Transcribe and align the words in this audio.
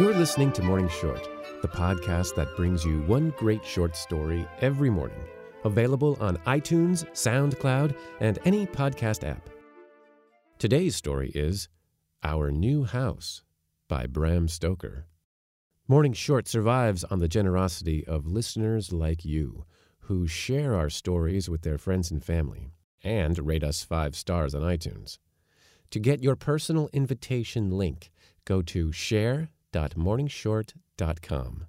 You're 0.00 0.14
listening 0.14 0.50
to 0.52 0.62
Morning 0.62 0.88
Short, 0.88 1.28
the 1.60 1.68
podcast 1.68 2.34
that 2.36 2.56
brings 2.56 2.86
you 2.86 3.02
one 3.02 3.34
great 3.36 3.62
short 3.62 3.94
story 3.94 4.48
every 4.62 4.88
morning. 4.88 5.20
Available 5.64 6.16
on 6.22 6.38
iTunes, 6.46 7.04
SoundCloud, 7.10 7.94
and 8.18 8.38
any 8.46 8.66
podcast 8.66 9.28
app. 9.28 9.50
Today's 10.58 10.96
story 10.96 11.30
is 11.34 11.68
Our 12.22 12.50
New 12.50 12.84
House 12.84 13.42
by 13.88 14.06
Bram 14.06 14.48
Stoker. 14.48 15.04
Morning 15.86 16.14
Short 16.14 16.48
survives 16.48 17.04
on 17.04 17.18
the 17.18 17.28
generosity 17.28 18.02
of 18.06 18.26
listeners 18.26 18.94
like 18.94 19.26
you 19.26 19.66
who 20.04 20.26
share 20.26 20.74
our 20.74 20.88
stories 20.88 21.50
with 21.50 21.60
their 21.60 21.76
friends 21.76 22.10
and 22.10 22.24
family 22.24 22.70
and 23.04 23.38
rate 23.38 23.62
us 23.62 23.84
five 23.84 24.16
stars 24.16 24.54
on 24.54 24.62
iTunes. 24.62 25.18
To 25.90 25.98
get 25.98 26.22
your 26.22 26.36
personal 26.36 26.88
invitation 26.94 27.70
link, 27.70 28.10
go 28.46 28.62
to 28.62 28.92
share.morningshort.com. 29.72 31.66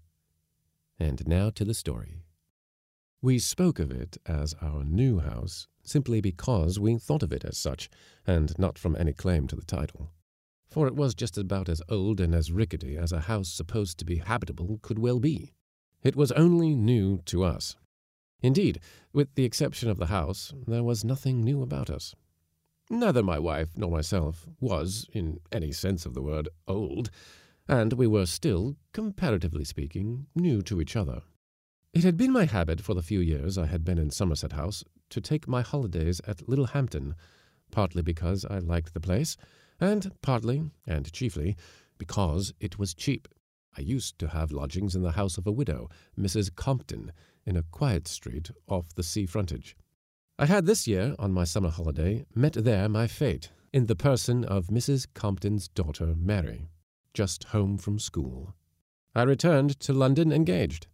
And 1.00 1.28
now 1.28 1.50
to 1.50 1.66
the 1.66 1.74
story. 1.74 2.22
We 3.22 3.40
spoke 3.40 3.80
of 3.80 3.92
it 3.92 4.18
as 4.26 4.56
our 4.62 4.84
new 4.84 5.20
house 5.20 5.68
simply 5.84 6.22
because 6.22 6.80
we 6.80 6.98
thought 6.98 7.24
of 7.24 7.34
it 7.34 7.44
as 7.44 7.58
such, 7.58 7.90
and 8.26 8.58
not 8.60 8.78
from 8.78 8.96
any 8.96 9.14
claim 9.14 9.48
to 9.48 9.56
the 9.56 9.66
title. 9.66 10.12
For 10.68 10.88
it 10.88 10.96
was 10.96 11.16
just 11.16 11.38
about 11.38 11.70
as 11.70 11.82
old 11.90 12.20
and 12.20 12.34
as 12.36 12.52
rickety 12.52 12.98
as 12.98 13.12
a 13.12 13.22
house 13.22 13.50
supposed 13.50 13.98
to 14.00 14.06
be 14.06 14.18
habitable 14.18 14.80
could 14.82 15.00
well 15.00 15.20
be. 15.20 15.54
It 16.04 16.16
was 16.16 16.32
only 16.34 16.76
new 16.76 17.20
to 17.26 17.44
us. 17.44 17.76
Indeed, 18.42 18.80
with 19.12 19.34
the 19.36 19.44
exception 19.44 19.90
of 19.90 19.98
the 19.98 20.08
house, 20.08 20.54
there 20.68 20.84
was 20.84 21.04
nothing 21.04 21.44
new 21.44 21.62
about 21.62 21.90
us. 21.90 22.16
Neither 22.90 23.24
my 23.24 23.40
wife 23.40 23.70
nor 23.76 23.92
myself 23.92 24.48
was, 24.60 25.08
in 25.14 25.40
any 25.52 25.72
sense 25.72 26.06
of 26.06 26.14
the 26.14 26.22
word, 26.22 26.50
old, 26.68 27.10
and 27.68 27.94
we 27.94 28.08
were 28.08 28.26
still, 28.26 28.76
comparatively 28.94 29.64
speaking, 29.64 30.28
new 30.36 30.62
to 30.62 30.82
each 30.82 30.96
other. 30.96 31.22
It 31.94 32.04
had 32.04 32.18
been 32.18 32.32
my 32.32 32.46
habit 32.46 32.82
for 32.82 32.94
the 32.94 33.02
few 33.02 33.20
years 33.20 33.58
I 33.58 33.66
had 33.66 33.84
been 33.84 33.98
in 33.98 34.12
Somerset 34.12 34.54
House 34.54 34.84
to 35.10 35.20
take 35.20 35.48
my 35.48 35.62
holidays 35.62 36.22
at 36.26 36.48
Littlehampton, 36.48 37.16
partly 37.72 38.02
because 38.02 38.46
I 38.46 38.60
liked 38.60 38.94
the 38.94 39.00
place, 39.00 39.36
and 39.80 40.12
partly, 40.22 40.64
and 40.88 41.12
chiefly, 41.12 41.58
because 41.98 42.54
it 42.60 42.80
was 42.80 42.94
cheap. 42.94 43.28
I 43.78 43.82
used 43.82 44.20
to 44.20 44.30
have 44.30 44.52
lodgings 44.52 44.96
in 44.96 45.02
the 45.02 45.12
house 45.12 45.38
of 45.38 45.48
a 45.48 45.52
widow, 45.52 45.90
Mrs. 46.18 46.54
Compton, 46.56 47.12
in 47.46 47.58
a 47.58 47.64
quiet 47.64 48.08
street 48.08 48.52
off 48.68 48.94
the 48.96 49.04
sea 49.04 49.26
frontage. 49.26 49.76
I 50.40 50.46
had 50.46 50.66
this 50.66 50.88
year, 50.88 51.16
on 51.20 51.32
my 51.34 51.44
summer 51.44 51.70
holiday, 51.70 52.26
met 52.34 52.54
there 52.54 52.90
my 52.90 53.08
fate, 53.08 53.52
in 53.74 53.86
the 53.86 53.96
person 53.96 54.44
of 54.44 54.68
Mrs. 54.68 55.08
Compton's 55.14 55.68
daughter 55.68 56.16
Mary, 56.18 56.68
just 57.14 57.46
home 57.46 57.78
from 57.78 58.00
school. 58.00 58.56
I 59.14 59.24
returned 59.24 59.80
to 59.82 59.94
London 59.94 60.32
engaged. 60.32 60.88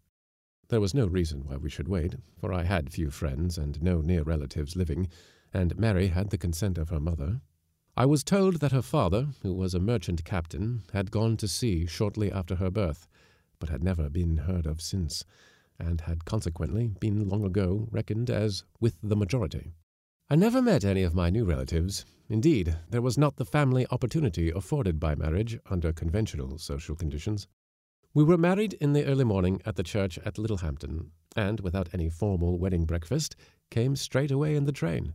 There 0.70 0.82
was 0.82 0.94
no 0.94 1.06
reason 1.08 1.46
why 1.46 1.58
we 1.58 1.70
should 1.70 1.88
wait, 1.88 2.16
for 2.36 2.52
I 2.52 2.64
had 2.64 2.92
few 2.92 3.10
friends 3.10 3.58
and 3.58 3.82
no 3.82 4.02
near 4.02 4.24
relatives 4.24 4.76
living, 4.76 5.08
and 5.54 5.78
Mary 5.78 6.08
had 6.08 6.30
the 6.30 6.38
consent 6.38 6.78
of 6.78 6.90
her 6.90 7.00
mother. 7.00 7.42
I 7.96 8.06
was 8.06 8.24
told 8.24 8.56
that 8.56 8.72
her 8.74 8.82
father, 8.82 9.30
who 9.42 9.54
was 9.54 9.74
a 9.74 9.80
merchant 9.80 10.24
captain, 10.26 10.84
had 10.94 11.10
gone 11.10 11.38
to 11.38 11.48
sea 11.48 11.86
shortly 11.86 12.32
after 12.32 12.56
her 12.56 12.70
birth, 12.70 13.08
but 13.60 13.70
had 13.70 13.84
never 13.84 14.10
been 14.10 14.38
heard 14.38 14.66
of 14.66 14.82
since, 14.82 15.24
and 15.80 16.02
had 16.02 16.26
consequently 16.26 16.88
been 17.00 17.28
long 17.30 17.44
ago 17.44 17.88
reckoned 17.92 18.30
as 18.30 18.64
with 18.80 18.98
the 19.02 19.16
majority. 19.16 19.72
I 20.30 20.36
never 20.36 20.62
met 20.62 20.84
any 20.84 21.04
of 21.04 21.16
my 21.16 21.30
new 21.30 21.46
relatives. 21.46 22.04
Indeed, 22.28 22.76
there 22.90 23.02
was 23.02 23.18
not 23.18 23.38
the 23.38 23.46
family 23.46 23.88
opportunity 23.92 24.52
afforded 24.52 25.00
by 25.00 25.16
marriage 25.16 25.58
under 25.70 25.94
conventional 25.94 26.58
social 26.58 26.98
conditions. 26.98 27.48
We 28.14 28.26
were 28.26 28.38
married 28.38 28.74
in 28.82 28.92
the 28.92 29.06
early 29.06 29.24
morning 29.24 29.62
at 29.66 29.78
the 29.78 29.84
church 29.84 30.20
at 30.26 30.38
Littlehampton, 30.38 31.12
and 31.38 31.62
without 31.62 31.88
any 31.94 32.10
formal 32.10 32.60
wedding 32.60 32.84
breakfast, 32.84 33.38
came 33.72 33.96
straight 33.96 34.30
away 34.30 34.58
in 34.58 34.66
the 34.66 34.74
train. 34.74 35.14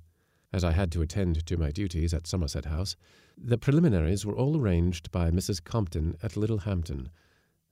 As 0.51 0.65
I 0.65 0.73
had 0.73 0.91
to 0.93 1.03
attend 1.03 1.45
to 1.45 1.59
my 1.59 1.71
duties 1.71 2.15
at 2.15 2.27
Somerset 2.27 2.65
House, 2.65 2.97
the 3.37 3.59
preliminaries 3.59 4.25
were 4.25 4.37
all 4.37 4.59
arranged 4.59 5.11
by 5.11 5.31
Mrs. 5.31 5.63
Compton 5.63 6.17
at 6.23 6.39
Littlehampton, 6.39 7.11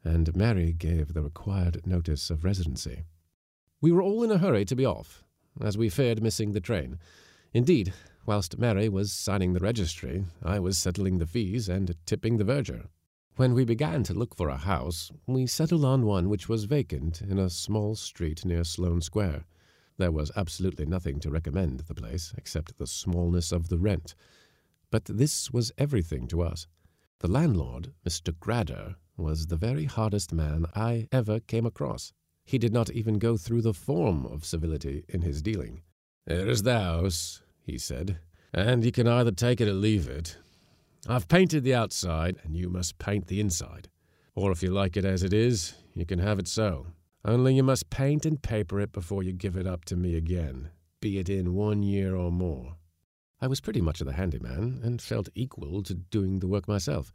and 0.05 0.37
Mary 0.37 0.75
gave 0.75 1.15
the 1.15 1.23
required 1.23 1.87
notice 1.87 2.29
of 2.29 2.45
residency. 2.45 3.05
We 3.81 3.93
were 3.93 4.03
all 4.03 4.23
in 4.23 4.31
a 4.31 4.37
hurry 4.37 4.67
to 4.67 4.77
be 4.77 4.85
off, 4.85 5.25
as 5.63 5.79
we 5.79 5.89
feared 5.89 6.23
missing 6.23 6.53
the 6.53 6.61
train. 6.61 6.99
Indeed, 7.53 7.93
whilst 8.27 8.59
Mary 8.59 8.89
was 8.89 9.13
signing 9.13 9.55
the 9.55 9.61
registry, 9.61 10.25
I 10.41 10.61
was 10.61 10.79
settling 10.79 11.19
the 11.19 11.27
fees 11.27 11.69
and 11.69 11.97
tipping 12.07 12.37
the 12.37 12.45
verger. 12.45 12.85
When 13.35 13.55
we 13.55 13.65
began 13.65 14.05
to 14.05 14.15
look 14.15 14.37
for 14.37 14.49
a 14.49 14.57
house, 14.57 15.11
we 15.27 15.47
settled 15.47 15.85
on 15.85 16.07
one 16.07 16.29
which 16.29 16.49
was 16.49 16.65
vacant 16.65 17.23
in 17.23 17.39
a 17.39 17.51
small 17.51 17.97
street 17.97 18.45
near 18.45 18.63
Sloane 18.63 19.01
Square. 19.01 19.47
There 19.99 20.13
was 20.13 20.31
absolutely 20.37 20.87
nothing 20.87 21.19
to 21.21 21.31
recommend 21.31 21.81
the 21.81 21.95
place 21.95 22.33
except 22.39 22.79
the 22.79 22.87
smallness 22.87 23.51
of 23.51 23.69
the 23.69 23.79
rent. 23.79 24.15
But 24.93 25.07
this 25.07 25.51
was 25.51 25.73
everything 25.77 26.29
to 26.29 26.43
us. 26.43 26.69
The 27.19 27.29
landlord, 27.29 27.93
Mr. 28.09 28.33
Grader, 28.39 28.95
was 29.17 29.49
the 29.49 29.57
very 29.57 29.87
hardest 29.87 30.33
man 30.33 30.67
I 30.77 31.09
ever 31.11 31.41
came 31.41 31.67
across. 31.67 32.13
He 32.45 32.59
did 32.59 32.73
not 32.73 32.91
even 32.93 33.19
go 33.19 33.37
through 33.37 33.63
the 33.63 33.75
form 33.75 34.25
of 34.25 34.45
civility 34.45 35.05
in 35.09 35.23
his 35.23 35.43
dealing. 35.43 35.83
There 36.27 36.49
is 36.49 36.63
the 36.63 36.79
house, 36.79 37.43
he 37.63 37.79
said, 37.79 38.19
and 38.53 38.85
you 38.85 38.93
can 38.93 39.09
either 39.09 39.33
take 39.33 39.61
it 39.61 39.69
or 39.69 39.73
leave 39.73 40.09
it. 40.09 40.37
I've 41.09 41.29
painted 41.29 41.65
the 41.65 41.75
outside, 41.75 42.39
and 42.43 42.57
you 42.57 42.69
must 42.69 42.99
paint 42.99 43.27
the 43.27 43.41
inside. 43.41 43.89
Or 44.35 44.53
if 44.53 44.63
you 44.63 44.71
like 44.71 44.97
it 44.97 45.05
as 45.05 45.23
it 45.23 45.33
is, 45.33 45.75
you 45.95 46.05
can 46.05 46.19
have 46.19 46.39
it 46.39 46.49
so. 46.49 46.87
Only 47.25 47.55
you 47.55 47.63
must 47.63 47.91
paint 47.91 48.25
and 48.27 48.41
paper 48.41 48.81
it 48.81 48.93
before 48.93 49.23
you 49.23 49.33
give 49.33 49.57
it 49.57 49.67
up 49.67 49.85
to 49.87 49.97
me 49.97 50.17
again, 50.17 50.71
be 51.01 51.19
it 51.19 51.29
in 51.29 51.55
one 51.55 51.83
year 51.83 52.15
or 52.15 52.31
more. 52.31 52.77
I 53.41 53.47
was 53.47 53.61
pretty 53.61 53.81
much 53.81 54.01
of 54.01 54.07
the 54.07 54.13
handyman, 54.15 54.81
and 54.83 55.01
felt 55.01 55.29
equal 55.35 55.83
to 55.83 55.95
doing 55.95 56.39
the 56.41 56.49
work 56.49 56.69
myself. 56.69 57.13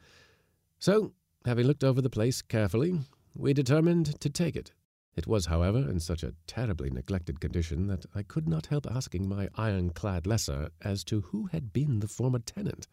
So 0.80 1.14
Having 1.46 1.68
looked 1.68 1.84
over 1.84 2.02
the 2.02 2.10
place 2.10 2.42
carefully, 2.42 3.02
we 3.36 3.54
determined 3.54 4.20
to 4.20 4.30
take 4.32 4.56
it. 4.56 4.72
It 5.16 5.28
was, 5.28 5.46
however, 5.46 5.80
in 5.90 6.02
such 6.02 6.24
a 6.24 6.34
terribly 6.46 6.90
neglected 6.90 7.40
condition 7.40 7.88
that 7.88 8.06
I 8.14 8.22
could 8.22 8.50
not 8.50 8.66
help 8.66 8.86
asking 8.90 9.30
my 9.30 9.48
ironclad 9.56 10.28
lessor 10.28 10.70
as 10.82 11.06
to 11.06 11.22
who 11.22 11.48
had 11.48 11.72
been 11.72 12.00
the 12.00 12.08
former 12.08 12.40
tenant, 12.40 12.88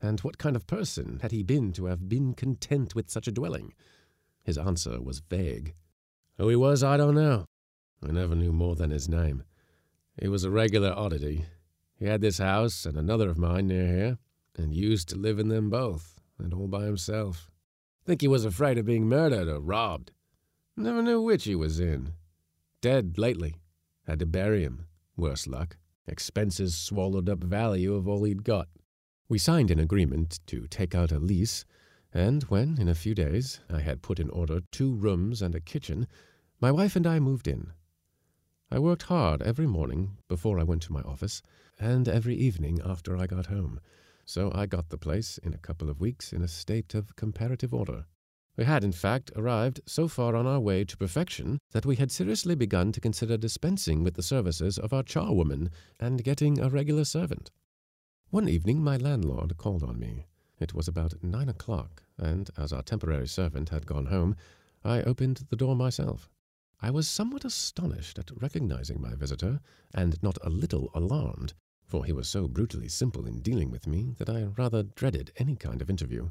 and 0.00 0.20
what 0.20 0.38
kind 0.38 0.54
of 0.54 0.68
person 0.68 1.18
had 1.20 1.32
he 1.32 1.42
been 1.42 1.72
to 1.72 1.86
have 1.86 2.08
been 2.08 2.32
content 2.34 2.94
with 2.94 3.10
such 3.10 3.26
a 3.26 3.32
dwelling. 3.32 3.74
His 4.44 4.56
answer 4.56 5.02
was 5.02 5.18
vague. 5.18 5.74
Who 6.38 6.48
he 6.48 6.56
was, 6.56 6.84
I 6.84 6.96
don't 6.96 7.14
know. 7.14 7.46
I 8.02 8.12
never 8.12 8.36
knew 8.36 8.52
more 8.52 8.76
than 8.76 8.90
his 8.90 9.08
name. 9.08 9.42
He 10.20 10.28
was 10.28 10.44
a 10.44 10.50
regular 10.50 10.92
oddity. 10.92 11.46
He 11.96 12.06
had 12.06 12.20
this 12.20 12.38
house 12.38 12.86
and 12.86 12.96
another 12.96 13.28
of 13.28 13.38
mine 13.38 13.66
near 13.66 13.86
here, 13.86 14.18
and 14.56 14.72
used 14.72 15.08
to 15.08 15.16
live 15.16 15.40
in 15.40 15.48
them 15.48 15.70
both, 15.70 16.20
and 16.38 16.54
all 16.54 16.68
by 16.68 16.84
himself. 16.84 17.50
Think 18.04 18.20
he 18.20 18.28
was 18.28 18.44
afraid 18.44 18.78
of 18.78 18.84
being 18.84 19.08
murdered 19.08 19.48
or 19.48 19.58
robbed. 19.58 20.12
Never 20.76 21.02
knew 21.02 21.20
which 21.20 21.44
he 21.44 21.54
was 21.54 21.80
in. 21.80 22.14
Dead 22.80 23.18
lately. 23.18 23.54
Had 24.06 24.18
to 24.18 24.26
bury 24.26 24.62
him. 24.62 24.86
Worse 25.16 25.46
luck. 25.46 25.76
Expenses 26.06 26.76
swallowed 26.76 27.28
up 27.28 27.42
value 27.42 27.94
of 27.94 28.06
all 28.08 28.24
he'd 28.24 28.44
got. 28.44 28.68
We 29.28 29.38
signed 29.38 29.70
an 29.70 29.78
agreement 29.78 30.40
to 30.46 30.66
take 30.66 30.94
out 30.94 31.12
a 31.12 31.18
lease, 31.18 31.64
and 32.12 32.42
when, 32.44 32.78
in 32.78 32.88
a 32.88 32.94
few 32.94 33.14
days, 33.14 33.60
I 33.70 33.80
had 33.80 34.02
put 34.02 34.20
in 34.20 34.30
order 34.30 34.60
two 34.70 34.94
rooms 34.94 35.40
and 35.40 35.54
a 35.54 35.60
kitchen, 35.60 36.06
my 36.60 36.70
wife 36.70 36.96
and 36.96 37.06
I 37.06 37.20
moved 37.20 37.48
in. 37.48 37.72
I 38.70 38.78
worked 38.78 39.04
hard 39.04 39.42
every 39.42 39.66
morning 39.66 40.18
before 40.28 40.58
I 40.58 40.64
went 40.64 40.82
to 40.82 40.92
my 40.92 41.02
office, 41.02 41.40
and 41.78 42.08
every 42.08 42.36
evening 42.36 42.80
after 42.84 43.16
I 43.16 43.26
got 43.26 43.46
home 43.46 43.80
so 44.26 44.50
I 44.54 44.66
got 44.66 44.88
the 44.88 44.98
place 44.98 45.38
in 45.38 45.52
a 45.52 45.58
couple 45.58 45.90
of 45.90 46.00
weeks 46.00 46.32
in 46.32 46.42
a 46.42 46.48
state 46.48 46.94
of 46.94 47.16
comparative 47.16 47.74
order. 47.74 48.06
We 48.56 48.64
had, 48.64 48.84
in 48.84 48.92
fact, 48.92 49.30
arrived 49.34 49.80
so 49.86 50.08
far 50.08 50.36
on 50.36 50.46
our 50.46 50.60
way 50.60 50.84
to 50.84 50.96
perfection 50.96 51.58
that 51.72 51.84
we 51.84 51.96
had 51.96 52.10
seriously 52.10 52.54
begun 52.54 52.92
to 52.92 53.00
consider 53.00 53.36
dispensing 53.36 54.02
with 54.02 54.14
the 54.14 54.22
services 54.22 54.78
of 54.78 54.92
our 54.92 55.02
charwoman 55.02 55.70
and 55.98 56.24
getting 56.24 56.60
a 56.60 56.70
regular 56.70 57.04
servant. 57.04 57.50
One 58.30 58.48
evening 58.48 58.82
my 58.82 58.96
landlord 58.96 59.56
called 59.56 59.82
on 59.82 59.98
me. 59.98 60.26
It 60.58 60.74
was 60.74 60.86
about 60.86 61.22
nine 61.22 61.48
o'clock, 61.48 62.04
and 62.16 62.50
as 62.56 62.72
our 62.72 62.82
temporary 62.82 63.28
servant 63.28 63.70
had 63.70 63.86
gone 63.86 64.06
home, 64.06 64.36
I 64.84 65.02
opened 65.02 65.46
the 65.50 65.56
door 65.56 65.74
myself. 65.74 66.30
I 66.80 66.90
was 66.90 67.08
somewhat 67.08 67.44
astonished 67.44 68.18
at 68.18 68.30
recognizing 68.40 69.00
my 69.00 69.14
visitor, 69.14 69.60
and 69.92 70.22
not 70.22 70.38
a 70.42 70.50
little 70.50 70.90
alarmed 70.94 71.54
for 71.86 72.04
he 72.04 72.12
was 72.12 72.28
so 72.28 72.48
brutally 72.48 72.88
simple 72.88 73.26
in 73.26 73.40
dealing 73.40 73.70
with 73.70 73.86
me 73.86 74.14
that 74.18 74.28
I 74.28 74.44
rather 74.56 74.82
dreaded 74.82 75.32
any 75.36 75.54
kind 75.54 75.82
of 75.82 75.90
interview. 75.90 76.30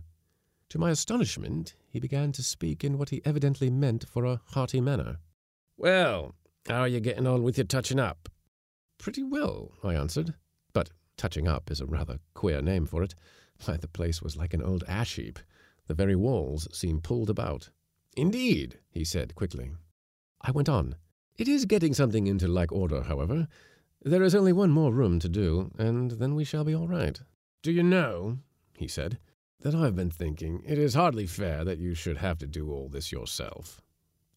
To 0.73 0.79
my 0.79 0.89
astonishment, 0.89 1.75
he 1.87 1.99
began 1.99 2.31
to 2.31 2.41
speak 2.41 2.83
in 2.83 2.97
what 2.97 3.09
he 3.09 3.21
evidently 3.25 3.69
meant 3.69 4.09
for 4.09 4.25
a 4.25 4.41
hearty 4.43 4.81
manner. 4.81 5.17
Well, 5.77 6.33
how 6.67 6.79
are 6.79 6.87
you 6.87 6.99
getting 6.99 7.27
on 7.27 7.43
with 7.43 7.59
your 7.59 7.67
touching 7.67 7.99
up? 7.99 8.27
Pretty 8.97 9.21
well, 9.21 9.73
I 9.83 9.93
answered. 9.93 10.33
But 10.73 10.89
touching 11.15 11.47
up 11.47 11.69
is 11.69 11.79
a 11.79 11.85
rather 11.85 12.17
queer 12.33 12.59
name 12.59 12.87
for 12.87 13.03
it. 13.03 13.13
Why, 13.63 13.77
the 13.77 13.87
place 13.87 14.23
was 14.23 14.35
like 14.35 14.55
an 14.55 14.63
old 14.63 14.83
ash 14.87 15.17
heap. 15.17 15.37
The 15.85 15.93
very 15.93 16.15
walls 16.15 16.67
seemed 16.75 17.03
pulled 17.03 17.29
about. 17.29 17.69
Indeed, 18.17 18.79
he 18.89 19.03
said 19.03 19.35
quickly. 19.35 19.73
I 20.41 20.49
went 20.49 20.69
on. 20.69 20.95
It 21.37 21.47
is 21.47 21.65
getting 21.65 21.93
something 21.93 22.25
into 22.25 22.47
like 22.47 22.71
order, 22.71 23.03
however. 23.03 23.47
There 24.01 24.23
is 24.23 24.33
only 24.33 24.53
one 24.53 24.71
more 24.71 24.91
room 24.91 25.19
to 25.19 25.29
do, 25.29 25.69
and 25.77 26.09
then 26.09 26.33
we 26.33 26.43
shall 26.43 26.63
be 26.63 26.73
all 26.73 26.87
right. 26.87 27.21
Do 27.61 27.71
you 27.71 27.83
know, 27.83 28.39
he 28.75 28.87
said, 28.87 29.19
that 29.63 29.73
I've 29.73 29.95
been 29.95 30.11
thinking 30.11 30.61
it 30.65 30.77
is 30.77 30.93
hardly 30.93 31.25
fair 31.25 31.63
that 31.63 31.79
you 31.79 31.95
should 31.95 32.17
have 32.17 32.37
to 32.39 32.47
do 32.47 32.69
all 32.69 32.89
this 32.89 33.11
yourself. 33.13 33.81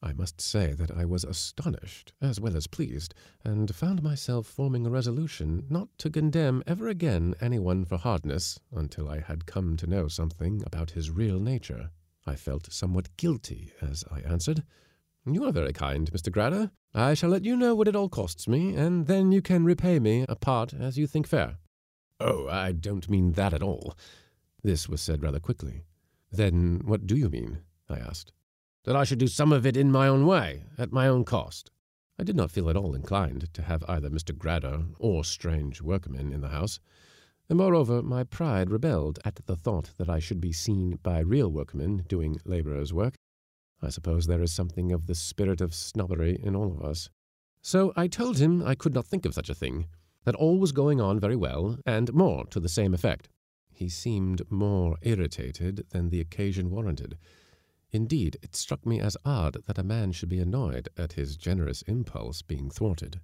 I 0.01 0.13
must 0.13 0.41
say 0.41 0.73
that 0.75 0.93
I 0.93 1.05
was 1.05 1.25
astonished 1.25 2.13
as 2.23 2.39
well 2.39 2.57
as 2.57 2.69
pleased, 2.69 3.13
and 3.45 3.75
found 3.75 4.05
myself 4.05 4.47
forming 4.47 4.87
a 4.87 4.91
resolution 4.91 5.67
not 5.69 5.89
to 5.99 6.11
condemn 6.11 6.63
ever 6.65 6.87
again 6.87 7.35
anyone 7.41 7.85
for 7.85 7.97
hardness 7.97 8.61
until 8.73 9.09
I 9.09 9.19
had 9.19 9.47
come 9.47 9.77
to 9.79 9.87
know 9.89 10.07
something 10.07 10.63
about 10.65 10.93
his 10.93 11.11
real 11.11 11.41
nature. 11.41 11.91
I 12.25 12.37
felt 12.37 12.73
somewhat 12.73 13.17
guilty 13.17 13.73
as 13.83 14.05
I 14.09 14.21
answered, 14.21 14.63
You 15.25 15.45
are 15.45 15.53
very 15.53 15.73
kind, 15.73 16.09
Mr. 16.13 16.31
Grader. 16.31 16.71
I 16.95 17.15
shall 17.15 17.31
let 17.31 17.45
you 17.45 17.57
know 17.57 17.75
what 17.75 17.89
it 17.89 17.97
all 17.97 18.09
costs 18.09 18.47
me, 18.47 18.77
and 18.77 19.09
then 19.09 19.33
you 19.33 19.43
can 19.43 19.65
repay 19.65 19.99
me 19.99 20.25
a 20.29 20.37
part 20.37 20.73
as 20.73 20.97
you 20.97 21.09
think 21.09 21.27
fair. 21.27 21.57
Oh, 22.21 22.49
I 22.49 22.71
don't 22.71 23.11
mean 23.11 23.33
that 23.33 23.53
at 23.53 23.63
all. 23.63 23.97
This 24.67 24.89
was 24.89 25.01
said 25.01 25.23
rather 25.23 25.39
quickly. 25.39 25.85
Then 26.33 26.81
what 26.85 27.07
do 27.07 27.15
you 27.15 27.29
mean? 27.31 27.59
I 27.89 28.01
asked. 28.01 28.33
That 28.83 28.97
I 28.97 29.05
should 29.05 29.21
do 29.21 29.29
some 29.29 29.53
of 29.53 29.65
it 29.65 29.77
in 29.77 29.93
my 29.93 30.09
own 30.09 30.27
way, 30.27 30.65
at 30.77 30.91
my 30.91 31.07
own 31.07 31.25
cost. 31.25 31.71
I 32.19 32.25
did 32.25 32.35
not 32.35 32.51
feel 32.51 32.69
at 32.69 32.77
all 32.77 32.93
inclined 32.93 33.55
to 33.55 33.63
have 33.63 33.85
either 33.87 34.11
Mr. 34.11 34.37
Grader 34.37 34.87
or 34.99 35.23
strange 35.23 35.83
workmen 35.83 36.33
in 36.33 36.41
the 36.41 36.49
house. 36.49 36.81
And 37.49 37.59
moreover, 37.59 38.03
my 38.03 38.25
pride 38.25 38.69
rebelled 38.69 39.21
at 39.25 39.39
the 39.47 39.55
thought 39.55 39.91
that 39.99 40.09
I 40.09 40.19
should 40.19 40.41
be 40.41 40.51
seen 40.51 40.99
by 41.01 41.21
real 41.21 41.53
workmen 41.53 41.99
doing 42.09 42.41
labourer's 42.45 42.93
work. 42.93 43.15
I 43.81 43.91
suppose 43.91 44.27
there 44.27 44.43
is 44.43 44.53
something 44.53 44.91
of 44.91 45.07
the 45.07 45.15
spirit 45.15 45.61
of 45.61 45.77
snobbery 45.77 46.41
in 46.43 46.57
all 46.57 46.73
of 46.73 46.83
us. 46.83 47.09
So 47.63 47.93
I 47.95 48.09
told 48.09 48.39
him 48.39 48.65
I 48.65 48.75
could 48.75 48.95
not 48.95 49.07
think 49.07 49.27
of 49.27 49.35
such 49.35 49.49
a 49.49 49.55
thing, 49.55 49.87
that 50.25 50.35
all 50.35 50.59
was 50.59 50.73
going 50.73 51.01
on 51.01 51.21
very 51.21 51.37
well, 51.37 51.79
and 51.87 52.13
more 52.13 52.47
to 52.47 52.59
the 52.59 52.69
same 52.69 52.95
effect. 52.95 53.29
He 53.77 53.91
seemed 53.91 54.51
more 54.51 54.97
irritated 55.03 55.85
than 55.91 56.09
the 56.09 56.23
occasion 56.23 56.71
warranted. 56.71 57.19
Indeed, 57.91 58.39
it 58.41 58.57
struck 58.57 58.87
me 58.87 59.01
as 59.01 59.19
odd 59.23 59.59
that 59.67 59.77
a 59.77 59.83
man 59.83 60.13
should 60.13 60.31
be 60.31 60.39
annoyed 60.39 60.89
at 60.97 61.13
his 61.13 61.37
generous 61.37 61.83
impulse 61.83 62.41
being 62.41 62.71
thwarted. 62.71 63.21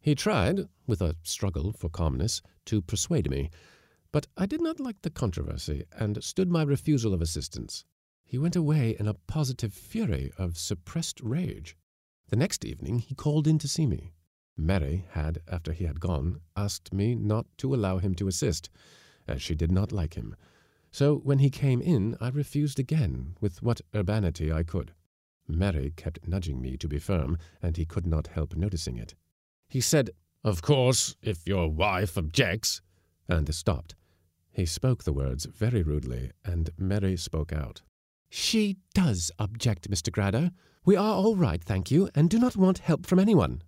He 0.00 0.14
tried, 0.14 0.68
with 0.86 1.02
a 1.02 1.16
struggle 1.22 1.74
for 1.74 1.90
calmness, 1.90 2.40
to 2.64 2.80
persuade 2.80 3.28
me, 3.28 3.50
but 4.10 4.26
I 4.38 4.46
did 4.46 4.62
not 4.62 4.80
like 4.80 5.02
the 5.02 5.10
controversy, 5.10 5.84
and 5.92 6.24
stood 6.24 6.50
my 6.50 6.62
refusal 6.62 7.12
of 7.12 7.20
assistance. 7.20 7.84
He 8.24 8.38
went 8.38 8.56
away 8.56 8.96
in 8.98 9.06
a 9.06 9.12
positive 9.12 9.74
fury 9.74 10.32
of 10.38 10.56
suppressed 10.56 11.20
rage. 11.20 11.76
The 12.30 12.36
next 12.36 12.64
evening 12.64 13.00
he 13.00 13.14
called 13.14 13.46
in 13.46 13.58
to 13.58 13.68
see 13.68 13.84
me. 13.86 14.14
Mary 14.56 15.04
had, 15.10 15.42
after 15.46 15.74
he 15.74 15.84
had 15.84 16.00
gone, 16.00 16.40
asked 16.56 16.94
me 16.94 17.14
not 17.14 17.44
to 17.58 17.74
allow 17.74 17.98
him 17.98 18.14
to 18.14 18.28
assist, 18.28 18.70
as 19.30 19.40
she 19.40 19.54
did 19.54 19.70
not 19.70 19.92
like 19.92 20.14
him. 20.14 20.34
So 20.90 21.16
when 21.16 21.38
he 21.38 21.50
came 21.50 21.80
in, 21.80 22.16
I 22.20 22.28
refused 22.28 22.78
again, 22.78 23.36
with 23.40 23.62
what 23.62 23.80
urbanity 23.94 24.52
I 24.52 24.64
could. 24.64 24.92
Mary 25.46 25.92
kept 25.96 26.26
nudging 26.26 26.60
me 26.60 26.76
to 26.76 26.88
be 26.88 26.98
firm, 26.98 27.38
and 27.62 27.76
he 27.76 27.84
could 27.84 28.06
not 28.06 28.26
help 28.28 28.56
noticing 28.56 28.96
it. 28.96 29.14
He 29.68 29.80
said, 29.80 30.10
Of 30.42 30.62
course, 30.62 31.16
if 31.22 31.46
your 31.46 31.68
wife 31.68 32.18
objects, 32.18 32.82
and 33.28 33.54
stopped. 33.54 33.94
He 34.50 34.66
spoke 34.66 35.04
the 35.04 35.12
words 35.12 35.44
very 35.44 35.82
rudely, 35.82 36.32
and 36.44 36.70
Mary 36.76 37.16
spoke 37.16 37.52
out. 37.52 37.82
She 38.28 38.78
does 38.94 39.30
object, 39.38 39.90
Mr. 39.90 40.10
Grader. 40.10 40.50
We 40.84 40.96
are 40.96 41.14
all 41.14 41.36
right, 41.36 41.62
thank 41.62 41.90
you, 41.90 42.08
and 42.14 42.28
do 42.28 42.38
not 42.38 42.56
want 42.56 42.78
help 42.78 43.06
from 43.06 43.20
anyone. 43.20 43.62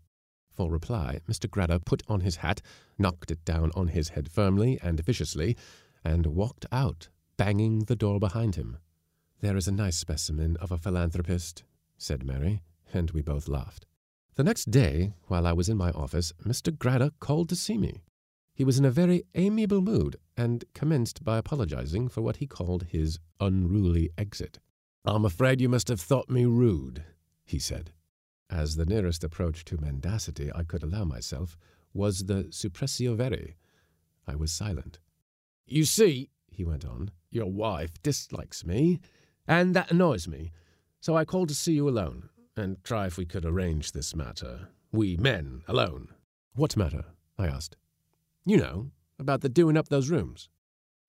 For 0.52 0.70
reply, 0.70 1.20
Mr. 1.28 1.50
Grader 1.50 1.78
put 1.78 2.02
on 2.08 2.20
his 2.20 2.36
hat, 2.36 2.60
knocked 2.98 3.30
it 3.30 3.42
down 3.44 3.70
on 3.74 3.88
his 3.88 4.10
head 4.10 4.30
firmly 4.30 4.78
and 4.82 5.00
viciously, 5.00 5.56
and 6.04 6.26
walked 6.26 6.66
out, 6.70 7.08
banging 7.38 7.80
the 7.84 7.96
door 7.96 8.20
behind 8.20 8.56
him. 8.56 8.76
There 9.40 9.56
is 9.56 9.66
a 9.66 9.72
nice 9.72 9.96
specimen 9.96 10.58
of 10.58 10.70
a 10.70 10.76
philanthropist, 10.76 11.64
said 11.96 12.24
Mary, 12.24 12.62
and 12.92 13.10
we 13.12 13.22
both 13.22 13.48
laughed. 13.48 13.86
The 14.34 14.44
next 14.44 14.70
day, 14.70 15.14
while 15.28 15.46
I 15.46 15.52
was 15.52 15.68
in 15.68 15.76
my 15.78 15.90
office, 15.92 16.32
Mr. 16.44 16.76
Grader 16.76 17.10
called 17.18 17.48
to 17.48 17.56
see 17.56 17.78
me. 17.78 18.02
He 18.54 18.64
was 18.64 18.78
in 18.78 18.84
a 18.84 18.90
very 18.90 19.22
amiable 19.34 19.80
mood, 19.80 20.16
and 20.36 20.64
commenced 20.74 21.24
by 21.24 21.38
apologizing 21.38 22.08
for 22.08 22.20
what 22.20 22.36
he 22.36 22.46
called 22.46 22.84
his 22.84 23.18
unruly 23.40 24.10
exit. 24.18 24.58
I'm 25.04 25.24
afraid 25.24 25.62
you 25.62 25.70
must 25.70 25.88
have 25.88 26.00
thought 26.00 26.28
me 26.28 26.44
rude, 26.44 27.04
he 27.44 27.58
said 27.58 27.92
as 28.52 28.76
the 28.76 28.84
nearest 28.84 29.24
approach 29.24 29.64
to 29.64 29.80
mendacity 29.80 30.50
I 30.54 30.62
could 30.62 30.82
allow 30.82 31.04
myself, 31.04 31.56
was 31.94 32.26
the 32.26 32.44
suppressio 32.50 33.16
veri. 33.16 33.56
I 34.28 34.36
was 34.36 34.52
silent. 34.52 34.98
You 35.66 35.84
see, 35.84 36.28
he 36.50 36.64
went 36.64 36.84
on, 36.84 37.10
your 37.30 37.50
wife 37.50 38.00
dislikes 38.02 38.64
me, 38.64 39.00
and 39.48 39.74
that 39.74 39.90
annoys 39.90 40.28
me. 40.28 40.52
So 41.00 41.16
I 41.16 41.24
called 41.24 41.48
to 41.48 41.54
see 41.54 41.72
you 41.72 41.88
alone, 41.88 42.28
and 42.56 42.76
try 42.84 43.06
if 43.06 43.16
we 43.16 43.24
could 43.24 43.44
arrange 43.44 43.92
this 43.92 44.14
matter. 44.14 44.68
We 44.92 45.16
men, 45.16 45.62
alone. 45.66 46.08
What 46.54 46.76
matter? 46.76 47.06
I 47.38 47.46
asked. 47.46 47.76
You 48.44 48.58
know, 48.58 48.90
about 49.18 49.40
the 49.40 49.48
doing 49.48 49.78
up 49.78 49.88
those 49.88 50.10
rooms. 50.10 50.50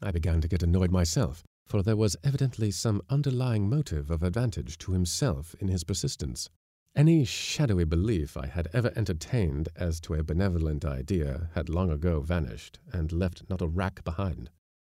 I 0.01 0.11
began 0.11 0.39
to 0.41 0.47
get 0.47 0.63
annoyed 0.63 0.91
myself, 0.91 1.43
for 1.65 1.83
there 1.83 1.97
was 1.97 2.15
evidently 2.23 2.71
some 2.71 3.01
underlying 3.09 3.69
motive 3.69 4.09
of 4.09 4.23
advantage 4.23 4.77
to 4.79 4.93
himself 4.93 5.55
in 5.59 5.67
his 5.67 5.83
persistence. 5.83 6.49
Any 6.95 7.25
shadowy 7.25 7.85
belief 7.85 8.37
I 8.37 8.45
had 8.45 8.67
ever 8.71 8.93
entertained 8.95 9.69
as 9.75 9.99
to 10.01 10.13
a 10.13 10.23
benevolent 10.23 10.85
idea 10.85 11.49
had 11.55 11.67
long 11.67 11.89
ago 11.89 12.21
vanished 12.21 12.79
and 12.91 13.11
left 13.11 13.49
not 13.49 13.61
a 13.63 13.67
rack 13.67 14.03
behind. 14.03 14.51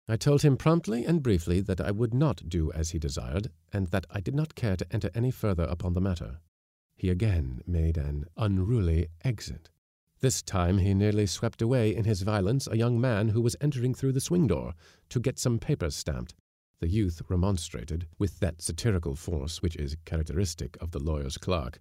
I 0.07 0.17
told 0.17 0.41
him 0.41 0.57
promptly 0.57 1.05
and 1.05 1.21
briefly 1.21 1.61
that 1.61 1.79
I 1.79 1.91
would 1.91 2.13
not 2.13 2.49
do 2.49 2.71
as 2.71 2.89
he 2.89 2.99
desired, 2.99 3.51
and 3.71 3.87
that 3.87 4.07
I 4.09 4.21
did 4.21 4.33
not 4.33 4.55
care 4.55 4.75
to 4.75 4.87
enter 4.91 5.11
any 5.13 5.29
further 5.29 5.63
upon 5.65 5.93
the 5.93 6.01
matter. 6.01 6.39
He 6.95 7.09
again 7.09 7.61
made 7.67 7.97
an 7.97 8.25
unruly 8.37 9.09
exit. 9.23 9.69
This 10.19 10.41
time 10.41 10.79
he 10.79 10.95
nearly 10.95 11.27
swept 11.27 11.61
away 11.61 11.95
in 11.95 12.05
his 12.05 12.23
violence 12.23 12.67
a 12.67 12.77
young 12.77 12.99
man 12.99 13.29
who 13.29 13.41
was 13.41 13.55
entering 13.61 13.93
through 13.93 14.13
the 14.13 14.19
swing 14.19 14.47
door 14.47 14.73
to 15.09 15.19
get 15.19 15.37
some 15.37 15.59
papers 15.59 15.95
stamped. 15.95 16.33
The 16.83 16.89
youth 16.89 17.21
remonstrated 17.29 18.07
with 18.19 18.41
that 18.41 18.61
satirical 18.61 19.15
force 19.15 19.61
which 19.61 19.77
is 19.77 19.95
characteristic 20.03 20.75
of 20.81 20.91
the 20.91 20.99
lawyer's 20.99 21.37
clerk. 21.37 21.79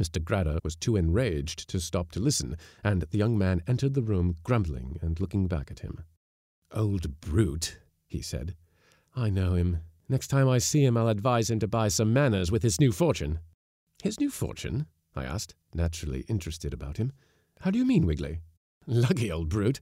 Mr. 0.00 0.22
Grader 0.22 0.60
was 0.62 0.76
too 0.76 0.94
enraged 0.94 1.68
to 1.68 1.80
stop 1.80 2.12
to 2.12 2.20
listen, 2.20 2.56
and 2.84 3.02
the 3.10 3.18
young 3.18 3.36
man 3.36 3.60
entered 3.66 3.94
the 3.94 4.04
room 4.04 4.36
grumbling 4.44 5.00
and 5.02 5.18
looking 5.18 5.48
back 5.48 5.72
at 5.72 5.80
him. 5.80 6.04
Old 6.70 7.20
brute, 7.20 7.80
he 8.06 8.22
said. 8.22 8.54
I 9.16 9.30
know 9.30 9.54
him. 9.54 9.78
Next 10.08 10.28
time 10.28 10.48
I 10.48 10.58
see 10.58 10.84
him, 10.84 10.96
I'll 10.96 11.08
advise 11.08 11.50
him 11.50 11.58
to 11.58 11.66
buy 11.66 11.88
some 11.88 12.12
manners 12.12 12.52
with 12.52 12.62
his 12.62 12.78
new 12.78 12.92
fortune. 12.92 13.40
His 14.00 14.20
new 14.20 14.30
fortune? 14.30 14.86
I 15.16 15.24
asked, 15.24 15.56
naturally 15.74 16.20
interested 16.28 16.72
about 16.72 16.98
him. 16.98 17.10
How 17.62 17.72
do 17.72 17.80
you 17.80 17.84
mean, 17.84 18.06
Wigley? 18.06 18.38
Lucky 18.86 19.32
old 19.32 19.48
brute. 19.48 19.80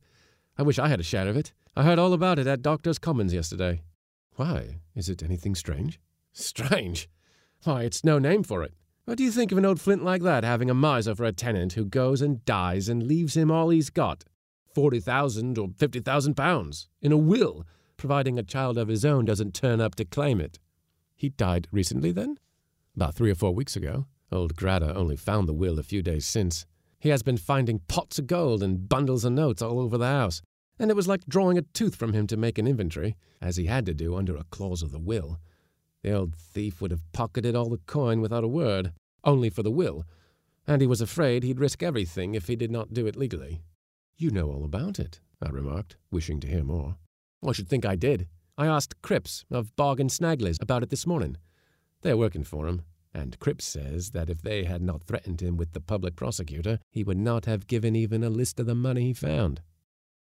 I 0.56 0.62
wish 0.62 0.78
I 0.78 0.88
had 0.88 1.00
a 1.00 1.04
share 1.04 1.28
of 1.28 1.36
it. 1.36 1.52
I 1.76 1.82
heard 1.82 1.98
all 1.98 2.14
about 2.14 2.38
it 2.38 2.46
at 2.46 2.62
Doctor's 2.62 2.98
Commons 2.98 3.34
yesterday. 3.34 3.82
Why? 4.38 4.76
Is 4.94 5.08
it 5.08 5.24
anything 5.24 5.56
strange? 5.56 5.98
Strange? 6.32 7.10
Why, 7.64 7.82
it's 7.82 8.04
no 8.04 8.20
name 8.20 8.44
for 8.44 8.62
it. 8.62 8.72
What 9.04 9.18
do 9.18 9.24
you 9.24 9.32
think 9.32 9.50
of 9.50 9.58
an 9.58 9.64
old 9.64 9.80
flint 9.80 10.04
like 10.04 10.22
that 10.22 10.44
having 10.44 10.70
a 10.70 10.74
miser 10.74 11.16
for 11.16 11.24
a 11.24 11.32
tenant 11.32 11.72
who 11.72 11.84
goes 11.84 12.22
and 12.22 12.44
dies 12.44 12.88
and 12.88 13.02
leaves 13.02 13.36
him 13.36 13.50
all 13.50 13.70
he's 13.70 13.90
got? 13.90 14.22
Forty 14.72 15.00
thousand 15.00 15.58
or 15.58 15.70
fifty 15.76 15.98
thousand 15.98 16.36
pounds 16.36 16.88
in 17.02 17.10
a 17.10 17.16
will, 17.16 17.66
providing 17.96 18.38
a 18.38 18.44
child 18.44 18.78
of 18.78 18.86
his 18.86 19.04
own 19.04 19.24
doesn't 19.24 19.54
turn 19.54 19.80
up 19.80 19.96
to 19.96 20.04
claim 20.04 20.40
it. 20.40 20.60
He 21.16 21.30
died 21.30 21.66
recently, 21.72 22.12
then? 22.12 22.38
About 22.94 23.16
three 23.16 23.32
or 23.32 23.34
four 23.34 23.52
weeks 23.52 23.74
ago. 23.74 24.06
Old 24.30 24.54
Grader 24.54 24.92
only 24.94 25.16
found 25.16 25.48
the 25.48 25.52
will 25.52 25.80
a 25.80 25.82
few 25.82 26.00
days 26.00 26.26
since. 26.26 26.64
He 27.00 27.08
has 27.08 27.24
been 27.24 27.38
finding 27.38 27.80
pots 27.88 28.20
of 28.20 28.28
gold 28.28 28.62
and 28.62 28.88
bundles 28.88 29.24
of 29.24 29.32
notes 29.32 29.62
all 29.62 29.80
over 29.80 29.98
the 29.98 30.06
house, 30.06 30.42
and 30.78 30.90
it 30.90 30.94
was 30.94 31.08
like 31.08 31.26
drawing 31.26 31.58
a 31.58 31.62
tooth 31.62 31.96
from 31.96 32.12
him 32.12 32.26
to 32.26 32.36
make 32.36 32.58
an 32.58 32.66
inventory, 32.66 33.16
as 33.40 33.56
he 33.56 33.66
had 33.66 33.86
to 33.86 33.94
do 33.94 34.16
under 34.16 34.36
a 34.36 34.44
clause 34.44 34.82
of 34.82 34.92
the 34.92 34.98
will. 34.98 35.38
The 36.02 36.12
old 36.12 36.34
thief 36.34 36.80
would 36.80 36.90
have 36.90 37.12
pocketed 37.12 37.56
all 37.56 37.68
the 37.68 37.80
coin 37.86 38.20
without 38.20 38.44
a 38.44 38.48
word, 38.48 38.92
only 39.24 39.50
for 39.50 39.62
the 39.62 39.70
will, 39.70 40.04
and 40.66 40.80
he 40.80 40.86
was 40.86 41.00
afraid 41.00 41.42
he'd 41.42 41.60
risk 41.60 41.82
everything 41.82 42.34
if 42.34 42.46
he 42.46 42.56
did 42.56 42.70
not 42.70 42.94
do 42.94 43.06
it 43.06 43.16
legally. 43.16 43.62
You 44.16 44.30
know 44.30 44.50
all 44.50 44.64
about 44.64 44.98
it, 44.98 45.20
I 45.42 45.48
remarked, 45.48 45.96
wishing 46.10 46.40
to 46.40 46.48
hear 46.48 46.64
more. 46.64 46.96
I 47.46 47.52
should 47.52 47.68
think 47.68 47.84
I 47.84 47.96
did. 47.96 48.28
I 48.56 48.66
asked 48.66 49.00
Cripps 49.02 49.44
of 49.50 49.74
Bog 49.76 50.00
and 50.00 50.10
Snagley's 50.10 50.58
about 50.60 50.82
it 50.82 50.90
this 50.90 51.06
morning. 51.06 51.36
They're 52.02 52.16
working 52.16 52.44
for 52.44 52.66
him, 52.68 52.82
and 53.14 53.38
Cripps 53.38 53.64
says 53.64 54.10
that 54.10 54.28
if 54.28 54.42
they 54.42 54.64
had 54.64 54.82
not 54.82 55.04
threatened 55.04 55.40
him 55.40 55.56
with 55.56 55.72
the 55.72 55.80
public 55.80 56.16
prosecutor, 56.16 56.78
he 56.90 57.04
would 57.04 57.18
not 57.18 57.46
have 57.46 57.66
given 57.66 57.96
even 57.96 58.22
a 58.22 58.30
list 58.30 58.60
of 58.60 58.66
the 58.66 58.74
money 58.74 59.02
he 59.02 59.12
found. 59.12 59.62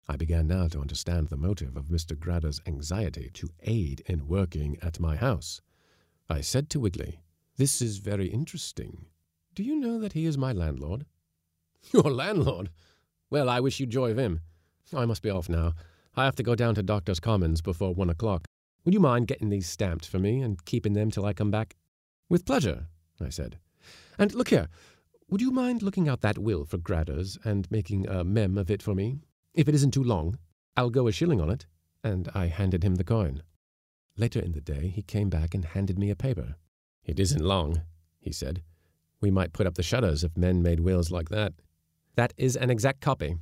I 0.09 0.15
began 0.15 0.47
now 0.47 0.67
to 0.69 0.79
understand 0.79 1.27
the 1.27 1.35
motive 1.35 1.75
of 1.75 1.87
Mr. 1.87 2.17
Grader's 2.17 2.61
anxiety 2.65 3.29
to 3.33 3.49
aid 3.63 4.03
in 4.05 4.27
working 4.27 4.77
at 4.81 5.01
my 5.01 5.17
house. 5.17 5.61
I 6.29 6.39
said 6.39 6.69
to 6.69 6.79
Wiggly, 6.79 7.19
This 7.57 7.81
is 7.81 7.97
very 7.97 8.27
interesting. 8.27 9.07
Do 9.53 9.63
you 9.63 9.75
know 9.75 9.99
that 9.99 10.13
he 10.13 10.25
is 10.25 10.37
my 10.37 10.53
landlord? 10.53 11.05
Your 11.91 12.09
landlord? 12.09 12.69
Well, 13.29 13.49
I 13.49 13.59
wish 13.59 13.81
you 13.81 13.85
joy 13.85 14.11
of 14.11 14.17
him. 14.17 14.39
I 14.93 15.05
must 15.05 15.21
be 15.21 15.29
off 15.29 15.49
now. 15.49 15.73
I 16.15 16.23
have 16.23 16.35
to 16.37 16.43
go 16.43 16.55
down 16.55 16.75
to 16.75 16.83
Doctor's 16.83 17.19
Commons 17.19 17.61
before 17.61 17.93
one 17.93 18.09
o'clock. 18.09 18.47
Would 18.85 18.93
you 18.93 19.01
mind 19.01 19.27
getting 19.27 19.49
these 19.49 19.67
stamped 19.67 20.07
for 20.07 20.19
me 20.19 20.41
and 20.41 20.63
keeping 20.63 20.93
them 20.93 21.11
till 21.11 21.25
I 21.25 21.33
come 21.33 21.51
back? 21.51 21.75
With 22.29 22.45
pleasure, 22.45 22.87
I 23.19 23.27
said. 23.27 23.59
And 24.17 24.33
look 24.33 24.47
here, 24.49 24.69
would 25.29 25.41
you 25.41 25.51
mind 25.51 25.81
looking 25.81 26.07
out 26.07 26.21
that 26.21 26.37
will 26.37 26.63
for 26.63 26.77
Graders 26.77 27.37
and 27.43 27.69
making 27.69 28.07
a 28.07 28.23
mem 28.23 28.57
of 28.57 28.71
it 28.71 28.81
for 28.81 28.95
me? 28.95 29.19
If 29.57 29.67
it 29.67 29.73
isn't 29.73 29.95
too 29.95 30.03
long, 30.03 30.37
I'll 30.77 30.91
go 30.91 31.07
a 31.07 31.11
shilling 31.11 31.41
on 31.41 31.49
it. 31.49 31.65
And 32.03 32.29
I 32.35 32.45
handed 32.45 32.83
him 32.83 32.95
the 32.95 33.03
coin. 33.03 33.41
Later 34.15 34.39
in 34.39 34.51
the 34.51 34.61
day, 34.61 34.89
he 34.89 35.01
came 35.01 35.31
back 35.31 35.55
and 35.55 35.65
handed 35.65 35.97
me 35.97 36.11
a 36.11 36.15
paper. 36.15 36.57
It 37.03 37.19
isn't 37.19 37.41
long, 37.41 37.81
he 38.19 38.31
said. 38.31 38.61
We 39.19 39.31
might 39.31 39.53
put 39.53 39.65
up 39.65 39.73
the 39.73 39.81
shutters 39.81 40.23
if 40.23 40.37
men 40.37 40.61
made 40.61 40.81
wills 40.81 41.09
like 41.09 41.29
that. 41.29 41.53
That 42.15 42.33
is 42.37 42.55
an 42.55 42.69
exact 42.69 43.01
copy. 43.01 43.37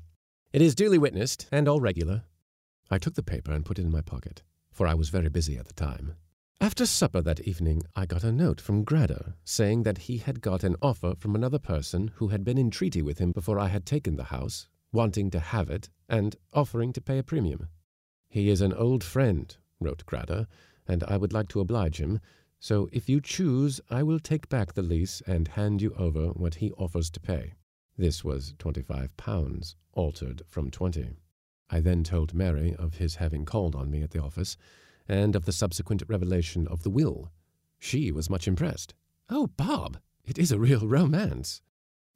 It 0.54 0.62
is 0.62 0.74
duly 0.74 0.98
witnessed 0.98 1.48
and 1.52 1.68
all 1.68 1.82
regular. 1.82 2.24
I 2.90 2.98
took 2.98 3.16
the 3.16 3.22
paper 3.22 3.52
and 3.52 3.66
put 3.66 3.78
it 3.78 3.84
in 3.84 3.92
my 3.92 4.02
pocket, 4.02 4.42
for 4.72 4.88
I 4.88 4.94
was 4.94 5.10
very 5.10 5.30
busy 5.30 5.58
at 5.58 5.68
the 5.68 5.74
time. 5.74 6.14
After 6.62 6.86
supper 6.86 7.22
that 7.24 7.42
evening, 7.42 7.84
I 7.94 8.06
got 8.06 8.24
a 8.24 8.32
note 8.32 8.62
from 8.62 8.86
Grader 8.86 9.34
saying 9.44 9.84
that 9.84 9.98
he 9.98 10.20
had 10.20 10.40
got 10.40 10.64
an 10.64 10.78
offer 10.82 11.14
from 11.18 11.36
another 11.36 11.60
person 11.60 12.12
who 12.16 12.30
had 12.30 12.46
been 12.46 12.58
in 12.58 12.72
treaty 12.72 13.02
with 13.02 13.18
him 13.18 13.34
before 13.34 13.60
I 13.60 13.68
had 13.68 13.86
taken 13.86 14.16
the 14.16 14.26
house, 14.26 14.70
wanting 14.96 15.30
to 15.30 15.40
have 15.40 15.70
it 15.70 15.90
and 16.10 16.36
offering 16.54 16.92
to 16.94 17.02
pay 17.02 17.20
a 17.20 17.24
premium. 17.24 17.68
He 18.28 18.50
is 18.50 18.62
an 18.62 18.74
old 18.74 19.04
friend, 19.04 19.56
wrote 19.80 20.06
Grader, 20.08 20.48
and 20.88 21.04
I 21.04 21.18
would 21.18 21.34
like 21.34 21.50
to 21.50 21.60
oblige 21.60 22.00
him, 22.00 22.20
so 22.60 22.90
if 22.92 23.08
you 23.08 23.22
choose, 23.22 23.80
I 23.92 24.02
will 24.02 24.20
take 24.20 24.50
back 24.50 24.74
the 24.74 24.82
lease 24.82 25.22
and 25.28 25.50
hand 25.50 25.82
you 25.82 25.94
over 26.00 26.30
what 26.30 26.56
he 26.56 26.72
offers 26.72 27.10
to 27.12 27.20
pay. 27.20 27.54
This 27.98 28.24
was 28.24 28.56
twenty-five 28.58 29.16
pounds, 29.18 29.76
altered 29.94 30.42
from 30.48 30.72
twenty. 30.72 31.18
I 31.70 31.80
then 31.80 32.04
told 32.04 32.34
Mary 32.34 32.76
of 32.78 32.96
his 32.96 33.16
having 33.16 33.46
called 33.46 33.76
on 33.76 33.92
me 33.92 34.02
at 34.02 34.12
the 34.12 34.22
office, 34.22 34.58
and 35.08 35.36
of 35.36 35.46
the 35.46 35.52
subsequent 35.52 36.04
revelation 36.08 36.68
of 36.68 36.84
the 36.84 36.90
will. 36.90 37.32
She 37.78 38.12
was 38.12 38.30
much 38.30 38.48
impressed. 38.48 38.94
Oh, 39.30 39.48
Bob, 39.48 39.98
it 40.24 40.38
is 40.38 40.52
a 40.52 40.60
real 40.60 40.88
romance. 40.88 41.62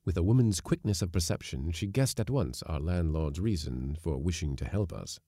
With 0.09 0.17
a 0.17 0.23
woman's 0.23 0.59
quickness 0.59 1.03
of 1.03 1.11
perception, 1.11 1.71
she 1.71 1.85
guessed 1.85 2.19
at 2.19 2.31
once 2.31 2.63
our 2.63 2.79
landlord's 2.79 3.39
reason 3.39 3.95
for 4.01 4.17
wishing 4.17 4.55
to 4.55 4.65
help 4.65 4.91
us. 4.91 5.19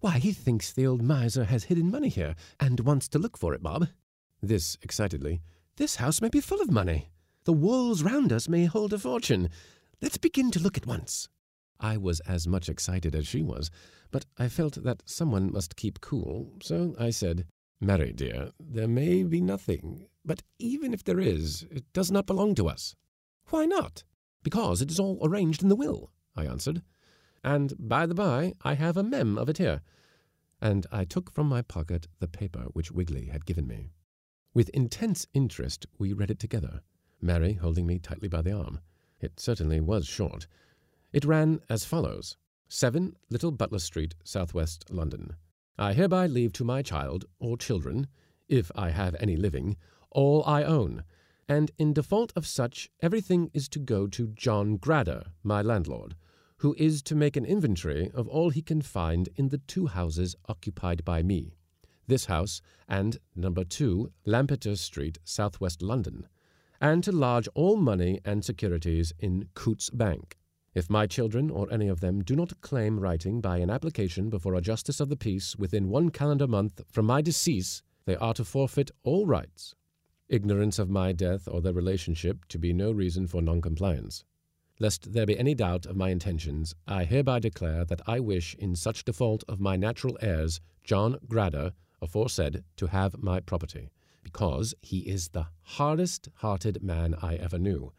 Why, 0.00 0.18
he 0.18 0.32
thinks 0.32 0.72
the 0.72 0.86
old 0.86 1.02
miser 1.02 1.44
has 1.44 1.64
hidden 1.64 1.90
money 1.90 2.08
here 2.08 2.34
and 2.58 2.80
wants 2.80 3.06
to 3.08 3.18
look 3.18 3.36
for 3.36 3.52
it, 3.52 3.62
Bob. 3.62 3.88
This 4.40 4.78
excitedly. 4.80 5.42
This 5.76 5.96
house 5.96 6.22
may 6.22 6.30
be 6.30 6.40
full 6.40 6.62
of 6.62 6.70
money. 6.70 7.10
The 7.44 7.52
walls 7.52 8.02
round 8.02 8.32
us 8.32 8.48
may 8.48 8.64
hold 8.64 8.94
a 8.94 8.98
fortune. 8.98 9.50
Let's 10.00 10.16
begin 10.16 10.50
to 10.52 10.58
look 10.58 10.78
at 10.78 10.86
once. 10.86 11.28
I 11.78 11.98
was 11.98 12.20
as 12.20 12.48
much 12.48 12.70
excited 12.70 13.14
as 13.14 13.26
she 13.26 13.42
was, 13.42 13.70
but 14.10 14.24
I 14.38 14.48
felt 14.48 14.82
that 14.84 15.02
someone 15.04 15.52
must 15.52 15.76
keep 15.76 16.00
cool, 16.00 16.50
so 16.62 16.96
I 16.98 17.10
said, 17.10 17.44
Mary, 17.78 18.14
dear, 18.14 18.52
there 18.58 18.88
may 18.88 19.22
be 19.22 19.42
nothing, 19.42 20.06
but 20.24 20.42
even 20.58 20.94
if 20.94 21.04
there 21.04 21.20
is, 21.20 21.66
it 21.70 21.84
does 21.92 22.10
not 22.10 22.24
belong 22.24 22.54
to 22.54 22.70
us. 22.70 22.96
Why 23.50 23.66
not? 23.66 24.02
Because 24.44 24.80
it 24.80 24.90
is 24.92 25.00
all 25.00 25.18
arranged 25.22 25.62
in 25.62 25.68
the 25.68 25.74
will, 25.74 26.12
I 26.36 26.44
answered. 26.44 26.82
And 27.42 27.72
by 27.78 28.06
the 28.06 28.14
by, 28.14 28.54
I 28.62 28.74
have 28.74 28.96
a 28.96 29.02
mem 29.02 29.36
of 29.36 29.48
it 29.48 29.58
here. 29.58 29.80
And 30.60 30.86
I 30.92 31.04
took 31.04 31.32
from 31.32 31.48
my 31.48 31.62
pocket 31.62 32.06
the 32.20 32.28
paper 32.28 32.66
which 32.72 32.92
Wiggly 32.92 33.26
had 33.26 33.46
given 33.46 33.66
me. 33.66 33.90
With 34.54 34.68
intense 34.68 35.26
interest, 35.34 35.86
we 35.98 36.12
read 36.12 36.30
it 36.30 36.38
together, 36.38 36.82
Mary 37.20 37.54
holding 37.54 37.86
me 37.86 37.98
tightly 37.98 38.28
by 38.28 38.42
the 38.42 38.52
arm. 38.52 38.80
It 39.18 39.40
certainly 39.40 39.80
was 39.80 40.06
short. 40.06 40.46
It 41.12 41.24
ran 41.24 41.60
as 41.68 41.84
follows 41.84 42.36
7 42.68 43.16
Little 43.30 43.50
Butler 43.50 43.78
Street, 43.78 44.14
Southwest 44.24 44.90
London. 44.90 45.36
I 45.78 45.92
hereby 45.94 46.26
leave 46.26 46.52
to 46.54 46.64
my 46.64 46.82
child, 46.82 47.24
or 47.40 47.56
children, 47.56 48.08
if 48.48 48.70
I 48.76 48.90
have 48.90 49.16
any 49.18 49.36
living, 49.36 49.76
all 50.10 50.44
I 50.44 50.62
own, 50.62 51.02
and 51.48 51.70
in 51.78 51.92
default 51.92 52.32
of 52.36 52.46
such, 52.46 52.90
everything 53.00 53.50
is 53.52 53.68
to 53.70 53.78
go 53.78 54.06
to 54.06 54.28
John 54.28 54.76
Grader, 54.76 55.24
my 55.42 55.62
landlord, 55.62 56.14
who 56.58 56.74
is 56.78 57.02
to 57.02 57.14
make 57.14 57.36
an 57.36 57.44
inventory 57.44 58.10
of 58.14 58.28
all 58.28 58.50
he 58.50 58.62
can 58.62 58.82
find 58.82 59.28
in 59.36 59.48
the 59.48 59.58
two 59.58 59.86
houses 59.86 60.36
occupied 60.48 61.04
by 61.04 61.22
me 61.22 61.54
this 62.06 62.26
house, 62.26 62.60
and 62.88 63.18
number 63.34 63.64
2, 63.64 64.10
Lampeter 64.26 64.76
Street, 64.76 65.18
Southwest 65.24 65.82
London, 65.82 66.28
and 66.80 67.02
to 67.04 67.12
lodge 67.12 67.48
all 67.54 67.76
money 67.76 68.20
and 68.24 68.44
securities 68.44 69.12
in 69.18 69.48
Coutts 69.54 69.90
Bank. 69.90 70.38
If 70.74 70.90
my 70.90 71.06
children 71.06 71.50
or 71.50 71.72
any 71.72 71.88
of 71.88 72.00
them 72.00 72.22
do 72.22 72.34
not 72.34 72.60
claim 72.60 72.98
writing 72.98 73.40
by 73.40 73.58
an 73.58 73.70
application 73.70 74.28
before 74.28 74.54
a 74.54 74.60
justice 74.60 75.00
of 75.00 75.08
the 75.08 75.16
peace 75.16 75.56
within 75.56 75.88
one 75.88 76.10
calendar 76.10 76.48
month 76.48 76.82
from 76.90 77.06
my 77.06 77.22
decease, 77.22 77.82
they 78.06 78.16
are 78.16 78.34
to 78.34 78.44
forfeit 78.44 78.90
all 79.02 79.24
rights. 79.24 79.74
Ignorance 80.28 80.78
of 80.78 80.88
my 80.88 81.12
death 81.12 81.46
or 81.46 81.60
their 81.60 81.72
relationship 81.72 82.46
to 82.48 82.58
be 82.58 82.72
no 82.72 82.90
reason 82.90 83.26
for 83.26 83.42
noncompliance. 83.42 84.24
Lest 84.80 85.12
there 85.12 85.26
be 85.26 85.38
any 85.38 85.54
doubt 85.54 85.86
of 85.86 85.96
my 85.96 86.08
intentions, 86.08 86.74
I 86.86 87.04
hereby 87.04 87.38
declare 87.40 87.84
that 87.84 88.00
I 88.06 88.20
wish, 88.20 88.54
in 88.54 88.74
such 88.74 89.04
default 89.04 89.44
of 89.46 89.60
my 89.60 89.76
natural 89.76 90.16
heirs, 90.20 90.60
John 90.82 91.18
Grader, 91.28 91.72
aforesaid 92.00 92.64
to 92.76 92.86
have 92.86 93.22
my 93.22 93.38
property, 93.40 93.90
because 94.22 94.74
he 94.80 95.00
is 95.00 95.28
the 95.28 95.46
hardest 95.62 96.28
hearted 96.36 96.82
man 96.82 97.14
I 97.20 97.36
ever 97.36 97.58
knew, 97.58 97.92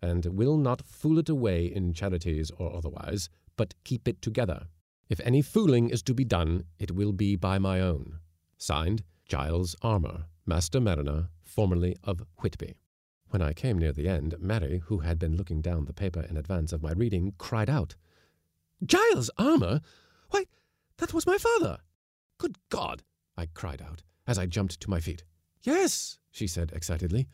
and 0.00 0.24
will 0.26 0.56
not 0.56 0.86
fool 0.86 1.18
it 1.18 1.28
away 1.28 1.66
in 1.66 1.92
charities 1.92 2.50
or 2.58 2.74
otherwise, 2.74 3.28
but 3.56 3.74
keep 3.84 4.06
it 4.06 4.22
together. 4.22 4.68
If 5.08 5.20
any 5.20 5.42
fooling 5.42 5.90
is 5.90 6.02
to 6.04 6.14
be 6.14 6.24
done, 6.24 6.64
it 6.78 6.92
will 6.92 7.12
be 7.12 7.36
by 7.36 7.58
my 7.58 7.80
own. 7.80 8.20
Signed, 8.56 9.02
Giles 9.26 9.76
Armour, 9.82 10.26
Master 10.46 10.80
Mariner, 10.80 11.28
formerly 11.54 11.96
of 12.02 12.22
Whitby. 12.38 12.74
When 13.28 13.42
I 13.42 13.52
came 13.52 13.78
near 13.78 13.92
the 13.92 14.08
end, 14.08 14.34
Mary, 14.38 14.82
who 14.86 15.00
had 15.00 15.18
been 15.18 15.36
looking 15.36 15.60
down 15.60 15.84
the 15.84 15.92
paper 15.92 16.20
in 16.28 16.36
advance 16.36 16.72
of 16.72 16.82
my 16.82 16.92
reading, 16.92 17.34
cried 17.38 17.68
out, 17.68 17.94
Giles 18.84 19.30
Armour? 19.38 19.80
Why, 20.30 20.44
that 20.98 21.14
was 21.14 21.26
my 21.26 21.38
father! 21.38 21.78
Good 22.38 22.56
God! 22.68 23.02
I 23.36 23.46
cried 23.46 23.82
out, 23.82 24.02
as 24.26 24.38
I 24.38 24.46
jumped 24.46 24.80
to 24.80 24.90
my 24.90 25.00
feet. 25.00 25.24
Yes, 25.62 26.18
she 26.30 26.46
said 26.46 26.72
excitedly. 26.74 27.28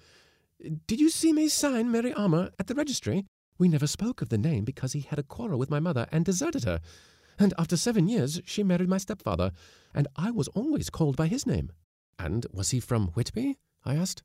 Did 0.87 1.01
you 1.01 1.11
see 1.11 1.33
me 1.33 1.49
sign 1.49 1.91
Mary 1.91 2.13
Armour 2.13 2.51
at 2.59 2.67
the 2.67 2.75
registry? 2.75 3.25
We 3.59 3.69
never 3.69 3.87
spoke 3.87 4.21
of 4.21 4.29
the 4.29 4.39
name 4.39 4.65
because 4.65 4.93
he 4.93 5.01
had 5.01 5.19
a 5.19 5.25
quarrel 5.25 5.59
with 5.59 5.71
my 5.71 5.81
mother 5.81 6.07
and 6.13 6.25
deserted 6.25 6.65
her. 6.65 6.81
And 7.39 7.55
after 7.57 7.77
seven 7.77 8.09
years, 8.09 8.41
she 8.45 8.65
married 8.65 8.89
my 8.89 8.99
stepfather, 8.99 9.53
and 9.95 10.09
I 10.17 10.33
was 10.33 10.49
always 10.49 10.91
called 10.91 11.17
by 11.17 11.29
his 11.29 11.47
name. 11.47 11.71
And 12.19 12.47
was 12.53 12.71
he 12.71 12.81
from 12.81 13.09
Whitby? 13.09 13.59
I 13.89 13.97
asked. 13.97 14.23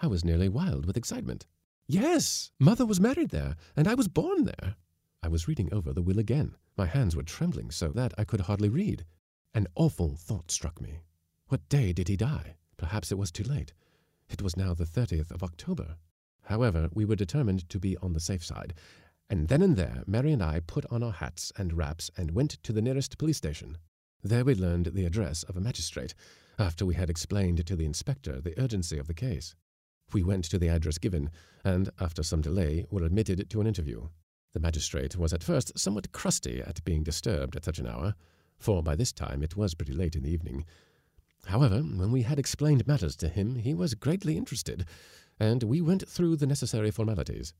I 0.00 0.06
was 0.06 0.24
nearly 0.24 0.48
wild 0.48 0.86
with 0.86 0.96
excitement. 0.96 1.46
Yes, 1.86 2.50
mother 2.58 2.86
was 2.86 2.98
married 2.98 3.28
there, 3.28 3.56
and 3.76 3.86
I 3.86 3.94
was 3.94 4.08
born 4.08 4.44
there. 4.44 4.76
I 5.22 5.28
was 5.28 5.46
reading 5.46 5.68
over 5.72 5.92
the 5.92 6.00
will 6.00 6.18
again. 6.18 6.56
My 6.78 6.86
hands 6.86 7.14
were 7.14 7.22
trembling 7.22 7.70
so 7.70 7.88
that 7.88 8.14
I 8.16 8.24
could 8.24 8.40
hardly 8.40 8.70
read. 8.70 9.04
An 9.52 9.66
awful 9.74 10.16
thought 10.16 10.50
struck 10.50 10.80
me. 10.80 11.00
What 11.48 11.68
day 11.68 11.92
did 11.92 12.08
he 12.08 12.16
die? 12.16 12.56
Perhaps 12.78 13.12
it 13.12 13.18
was 13.18 13.30
too 13.30 13.44
late. 13.44 13.74
It 14.30 14.40
was 14.40 14.56
now 14.56 14.72
the 14.72 14.86
30th 14.86 15.30
of 15.30 15.42
October. 15.42 15.96
However, 16.44 16.88
we 16.92 17.04
were 17.04 17.14
determined 17.14 17.68
to 17.68 17.78
be 17.78 17.98
on 17.98 18.14
the 18.14 18.20
safe 18.20 18.42
side, 18.42 18.72
and 19.28 19.48
then 19.48 19.60
and 19.60 19.76
there 19.76 20.04
Mary 20.06 20.32
and 20.32 20.42
I 20.42 20.60
put 20.60 20.86
on 20.86 21.02
our 21.02 21.12
hats 21.12 21.52
and 21.56 21.74
wraps 21.74 22.10
and 22.16 22.30
went 22.30 22.52
to 22.62 22.72
the 22.72 22.82
nearest 22.82 23.18
police 23.18 23.36
station. 23.36 23.76
There 24.22 24.44
we 24.44 24.54
learned 24.54 24.86
the 24.86 25.04
address 25.04 25.42
of 25.42 25.56
a 25.56 25.60
magistrate, 25.60 26.14
after 26.58 26.86
we 26.86 26.94
had 26.94 27.10
explained 27.10 27.66
to 27.66 27.76
the 27.76 27.84
inspector 27.84 28.40
the 28.40 28.58
urgency 28.60 28.98
of 28.98 29.06
the 29.06 29.14
case. 29.14 29.54
We 30.12 30.22
went 30.22 30.44
to 30.46 30.58
the 30.58 30.68
address 30.68 30.98
given, 30.98 31.30
and, 31.64 31.90
after 32.00 32.22
some 32.22 32.40
delay, 32.40 32.86
were 32.90 33.04
admitted 33.04 33.48
to 33.50 33.60
an 33.60 33.66
interview. 33.66 34.08
The 34.52 34.60
magistrate 34.60 35.16
was 35.16 35.32
at 35.32 35.42
first 35.42 35.78
somewhat 35.78 36.12
crusty 36.12 36.60
at 36.60 36.84
being 36.84 37.02
disturbed 37.02 37.56
at 37.56 37.64
such 37.64 37.78
an 37.78 37.86
hour, 37.86 38.14
for 38.58 38.82
by 38.82 38.94
this 38.94 39.12
time 39.12 39.42
it 39.42 39.56
was 39.56 39.74
pretty 39.74 39.92
late 39.92 40.14
in 40.14 40.22
the 40.22 40.30
evening, 40.30 40.64
However, 41.46 41.80
when 41.80 42.12
we 42.12 42.22
had 42.22 42.38
explained 42.38 42.86
matters 42.86 43.16
to 43.16 43.28
him, 43.28 43.56
he 43.56 43.74
was 43.74 43.94
greatly 43.94 44.36
interested, 44.36 44.86
and 45.40 45.64
we 45.64 45.80
went 45.80 46.08
through 46.08 46.36
the 46.36 46.46
necessary 46.46 46.90
formalities. 46.90 47.52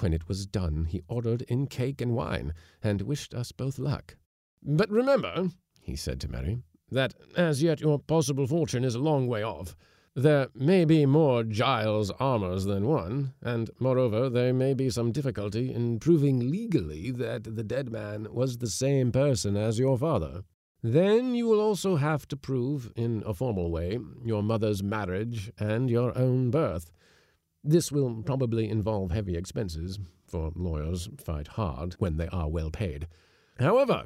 When 0.00 0.12
it 0.12 0.26
was 0.28 0.46
done, 0.46 0.86
he 0.86 1.04
ordered 1.06 1.42
in 1.42 1.68
cake 1.68 2.00
and 2.00 2.14
wine, 2.14 2.54
and 2.82 3.02
wished 3.02 3.32
us 3.32 3.52
both 3.52 3.78
luck. 3.78 4.16
But 4.62 4.90
remember, 4.90 5.50
he 5.84 5.94
said 5.94 6.20
to 6.20 6.30
Mary, 6.30 6.58
that 6.90 7.14
as 7.36 7.62
yet 7.62 7.80
your 7.80 7.98
possible 7.98 8.46
fortune 8.46 8.84
is 8.84 8.94
a 8.94 9.00
long 9.00 9.26
way 9.26 9.42
off. 9.42 9.76
There 10.16 10.48
may 10.54 10.84
be 10.84 11.06
more 11.06 11.42
Giles 11.42 12.10
Armours 12.20 12.64
than 12.64 12.86
one, 12.86 13.34
and 13.42 13.70
moreover, 13.80 14.30
there 14.30 14.54
may 14.54 14.72
be 14.72 14.88
some 14.88 15.10
difficulty 15.10 15.74
in 15.74 15.98
proving 15.98 16.50
legally 16.50 17.10
that 17.10 17.56
the 17.56 17.64
dead 17.64 17.90
man 17.90 18.28
was 18.32 18.58
the 18.58 18.68
same 18.68 19.10
person 19.10 19.56
as 19.56 19.78
your 19.78 19.98
father. 19.98 20.44
Then 20.84 21.34
you 21.34 21.46
will 21.46 21.60
also 21.60 21.96
have 21.96 22.28
to 22.28 22.36
prove, 22.36 22.92
in 22.94 23.22
a 23.26 23.34
formal 23.34 23.70
way, 23.70 23.98
your 24.24 24.42
mother's 24.42 24.82
marriage 24.82 25.50
and 25.58 25.90
your 25.90 26.16
own 26.16 26.50
birth. 26.50 26.92
This 27.64 27.90
will 27.90 28.22
probably 28.22 28.68
involve 28.68 29.10
heavy 29.10 29.36
expenses, 29.36 29.98
for 30.26 30.52
lawyers 30.54 31.08
fight 31.18 31.48
hard 31.48 31.94
when 31.94 32.18
they 32.18 32.28
are 32.28 32.48
well 32.48 32.70
paid. 32.70 33.08
However, 33.58 34.04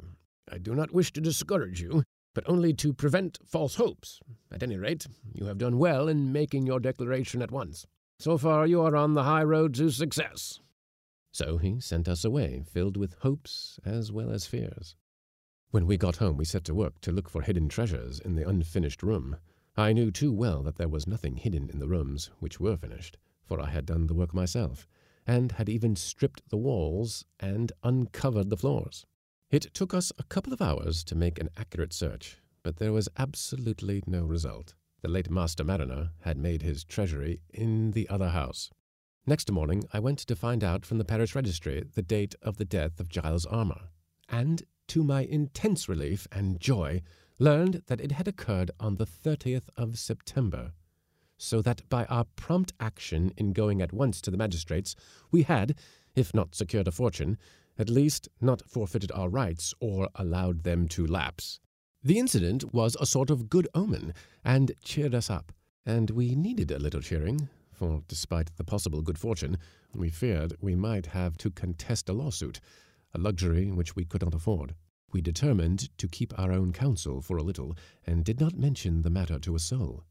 I 0.51 0.57
do 0.57 0.75
not 0.75 0.93
wish 0.93 1.11
to 1.13 1.21
discourage 1.21 1.81
you, 1.81 2.03
but 2.33 2.47
only 2.47 2.73
to 2.73 2.93
prevent 2.93 3.39
false 3.45 3.75
hopes. 3.75 4.19
At 4.51 4.63
any 4.63 4.77
rate, 4.77 5.07
you 5.33 5.45
have 5.45 5.57
done 5.57 5.77
well 5.77 6.07
in 6.07 6.31
making 6.31 6.65
your 6.65 6.79
declaration 6.79 7.41
at 7.41 7.51
once. 7.51 7.85
So 8.19 8.37
far, 8.37 8.67
you 8.67 8.81
are 8.81 8.95
on 8.95 9.13
the 9.13 9.23
high 9.23 9.43
road 9.43 9.73
to 9.75 9.89
success. 9.89 10.59
So 11.31 11.57
he 11.57 11.79
sent 11.79 12.07
us 12.07 12.25
away, 12.25 12.63
filled 12.65 12.97
with 12.97 13.15
hopes 13.21 13.79
as 13.85 14.11
well 14.11 14.31
as 14.31 14.47
fears. 14.47 14.95
When 15.71 15.85
we 15.85 15.97
got 15.97 16.15
home, 16.15 16.35
we 16.37 16.45
set 16.45 16.63
to 16.65 16.73
work 16.73 16.99
to 17.01 17.11
look 17.11 17.29
for 17.29 17.43
hidden 17.43 17.69
treasures 17.69 18.19
in 18.19 18.35
the 18.35 18.47
unfinished 18.47 19.03
room. 19.03 19.37
I 19.77 19.93
knew 19.93 20.09
too 20.11 20.33
well 20.33 20.63
that 20.63 20.77
there 20.77 20.89
was 20.89 21.07
nothing 21.07 21.37
hidden 21.37 21.69
in 21.69 21.79
the 21.79 21.87
rooms 21.87 22.31
which 22.39 22.59
were 22.59 22.75
finished, 22.75 23.17
for 23.45 23.61
I 23.61 23.69
had 23.69 23.85
done 23.85 24.07
the 24.07 24.15
work 24.15 24.33
myself, 24.33 24.87
and 25.27 25.51
had 25.53 25.69
even 25.69 25.95
stripped 25.95 26.49
the 26.49 26.57
walls 26.57 27.23
and 27.39 27.71
uncovered 27.83 28.49
the 28.49 28.57
floors. 28.57 29.05
It 29.51 29.73
took 29.73 29.95
us 29.95 30.11
a 30.19 30.23
couple 30.23 30.53
of 30.53 30.61
hours 30.61 31.03
to 31.05 31.15
make 31.15 31.39
an 31.39 31.49
accurate 31.57 31.91
search, 31.91 32.37
but 32.61 32.77
there 32.77 32.93
was 32.93 33.09
absolutely 33.17 34.03
no 34.05 34.23
result. 34.23 34.75
The 35.01 35.07
late 35.07 35.31
Master 35.31 35.63
Mariner 35.63 36.11
had 36.21 36.37
made 36.37 36.61
his 36.61 36.83
treasury 36.83 37.41
in 37.51 37.91
the 37.91 38.07
other 38.09 38.29
house. 38.29 38.69
Next 39.25 39.51
morning, 39.51 39.85
I 39.91 40.01
went 40.01 40.19
to 40.19 40.35
find 40.35 40.63
out 40.63 40.85
from 40.85 40.99
the 40.99 41.03
parish 41.03 41.33
registry 41.33 41.83
the 41.95 42.03
date 42.03 42.35
of 42.43 42.57
the 42.57 42.65
death 42.65 42.99
of 42.99 43.09
Giles 43.09 43.47
Armour, 43.47 43.89
and 44.27 44.61
to 44.89 45.03
my 45.03 45.21
intense 45.21 45.89
relief 45.89 46.27
and 46.31 46.59
joy, 46.59 47.01
learned 47.39 47.81
that 47.87 48.01
it 48.01 48.11
had 48.11 48.27
occurred 48.27 48.69
on 48.79 48.97
the 48.97 49.07
30th 49.07 49.69
of 49.75 49.97
September, 49.97 50.73
so 51.39 51.59
that 51.63 51.89
by 51.89 52.05
our 52.05 52.25
prompt 52.35 52.73
action 52.79 53.31
in 53.35 53.53
going 53.53 53.81
at 53.81 53.93
once 53.93 54.21
to 54.21 54.29
the 54.29 54.37
magistrates, 54.37 54.95
we 55.31 55.41
had, 55.41 55.73
if 56.13 56.35
not 56.35 56.53
secured 56.53 56.87
a 56.87 56.91
fortune, 56.91 57.35
at 57.79 57.89
least 57.89 58.27
not 58.41 58.61
forfeited 58.67 59.11
our 59.13 59.29
rights 59.29 59.73
or 59.79 60.09
allowed 60.15 60.63
them 60.63 60.87
to 60.89 61.07
lapse. 61.07 61.59
The 62.03 62.19
incident 62.19 62.73
was 62.73 62.95
a 62.99 63.05
sort 63.05 63.29
of 63.29 63.49
good 63.49 63.67
omen 63.73 64.13
and 64.43 64.73
cheered 64.83 65.15
us 65.15 65.29
up, 65.29 65.51
and 65.85 66.11
we 66.11 66.35
needed 66.35 66.69
a 66.69 66.79
little 66.79 67.01
cheering, 67.01 67.49
for 67.71 68.03
despite 68.07 68.55
the 68.57 68.63
possible 68.63 69.01
good 69.01 69.17
fortune, 69.17 69.57
we 69.95 70.09
feared 70.09 70.53
we 70.59 70.75
might 70.75 71.07
have 71.07 71.37
to 71.37 71.49
contest 71.49 72.09
a 72.09 72.13
lawsuit, 72.13 72.59
a 73.13 73.17
luxury 73.17 73.71
which 73.71 73.95
we 73.95 74.05
could 74.05 74.21
not 74.21 74.35
afford. 74.35 74.75
We 75.11 75.21
determined 75.21 75.89
to 75.97 76.07
keep 76.07 76.37
our 76.37 76.51
own 76.51 76.73
counsel 76.73 77.21
for 77.21 77.37
a 77.37 77.43
little, 77.43 77.75
and 78.05 78.23
did 78.23 78.39
not 78.39 78.57
mention 78.57 79.01
the 79.01 79.09
matter 79.09 79.39
to 79.39 79.55
a 79.55 79.59
soul. 79.59 80.03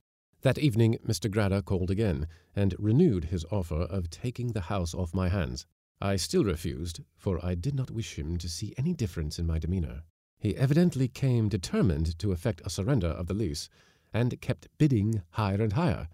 That 0.42 0.58
evening 0.58 0.98
Mr. 1.06 1.30
Grader 1.30 1.62
called 1.62 1.90
again, 1.90 2.26
and 2.56 2.74
renewed 2.78 3.26
his 3.26 3.44
offer 3.50 3.82
of 3.82 4.10
taking 4.10 4.52
the 4.52 4.62
house 4.62 4.94
off 4.94 5.14
my 5.14 5.28
hands. 5.28 5.66
I 6.00 6.16
still 6.16 6.44
refused, 6.44 7.00
for 7.16 7.44
I 7.44 7.54
did 7.54 7.74
not 7.74 7.90
wish 7.90 8.18
him 8.18 8.36
to 8.38 8.48
see 8.48 8.74
any 8.76 8.94
difference 8.94 9.38
in 9.38 9.46
my 9.46 9.58
demeanour. 9.58 10.04
He 10.38 10.56
evidently 10.56 11.08
came 11.08 11.48
determined 11.48 12.18
to 12.20 12.30
effect 12.30 12.62
a 12.64 12.70
surrender 12.70 13.08
of 13.08 13.26
the 13.26 13.34
lease, 13.34 13.68
and 14.12 14.40
kept 14.40 14.68
bidding 14.78 15.22
higher 15.30 15.60
and 15.60 15.72
higher, 15.72 16.08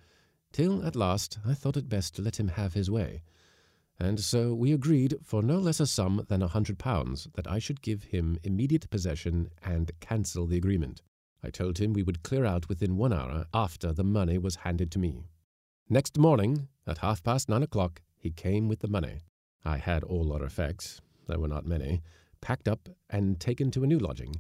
till 0.53 0.85
at 0.85 0.97
last 0.97 1.39
I 1.45 1.55
thought 1.55 1.77
it 1.77 1.89
best 1.89 2.15
to 2.17 2.23
let 2.23 2.41
him 2.41 2.49
have 2.49 2.75
his 2.75 2.91
way. 2.91 3.23
And 3.99 4.19
so 4.19 4.55
we 4.55 4.73
agreed 4.73 5.17
for 5.23 5.43
no 5.43 5.59
less 5.59 5.81
a 5.81 5.87
sum 5.87 6.25
than 6.29 6.43
a 6.43 6.49
hundred 6.49 6.79
pounds 6.79 7.29
that 7.35 7.47
I 7.47 7.59
should 7.59 7.83
give 7.83 8.05
him 8.05 8.39
immediate 8.43 8.89
possession 8.91 9.51
and 9.63 9.93
cancel 10.01 10.47
the 10.47 10.57
agreement. 10.57 11.03
I 11.43 11.51
told 11.51 11.79
him 11.79 11.93
we 11.93 12.03
would 12.03 12.23
clear 12.23 12.45
out 12.45 12.69
within 12.69 12.97
one 12.97 13.13
hour 13.13 13.47
after 13.53 13.93
the 13.93 14.03
money 14.03 14.39
was 14.39 14.57
handed 14.57 14.91
to 14.93 14.99
me. 14.99 15.25
Next 15.89 16.19
morning, 16.19 16.69
at 16.87 16.99
half 16.99 17.23
past 17.23 17.49
nine 17.49 17.63
o'clock, 17.63 18.01
he 18.17 18.31
came 18.31 18.67
with 18.67 18.81
the 18.81 18.89
money. 18.89 19.21
I 19.65 19.79
had 19.79 20.05
all 20.05 20.33
our 20.33 20.45
effects, 20.45 21.01
there 21.27 21.39
were 21.39 21.49
not 21.49 21.67
many, 21.67 22.03
packed 22.41 22.69
up 22.69 22.89
and 23.09 23.41
taken 23.41 23.71
to 23.71 23.83
a 23.85 23.87
new 23.87 23.99
lodging, 23.99 24.37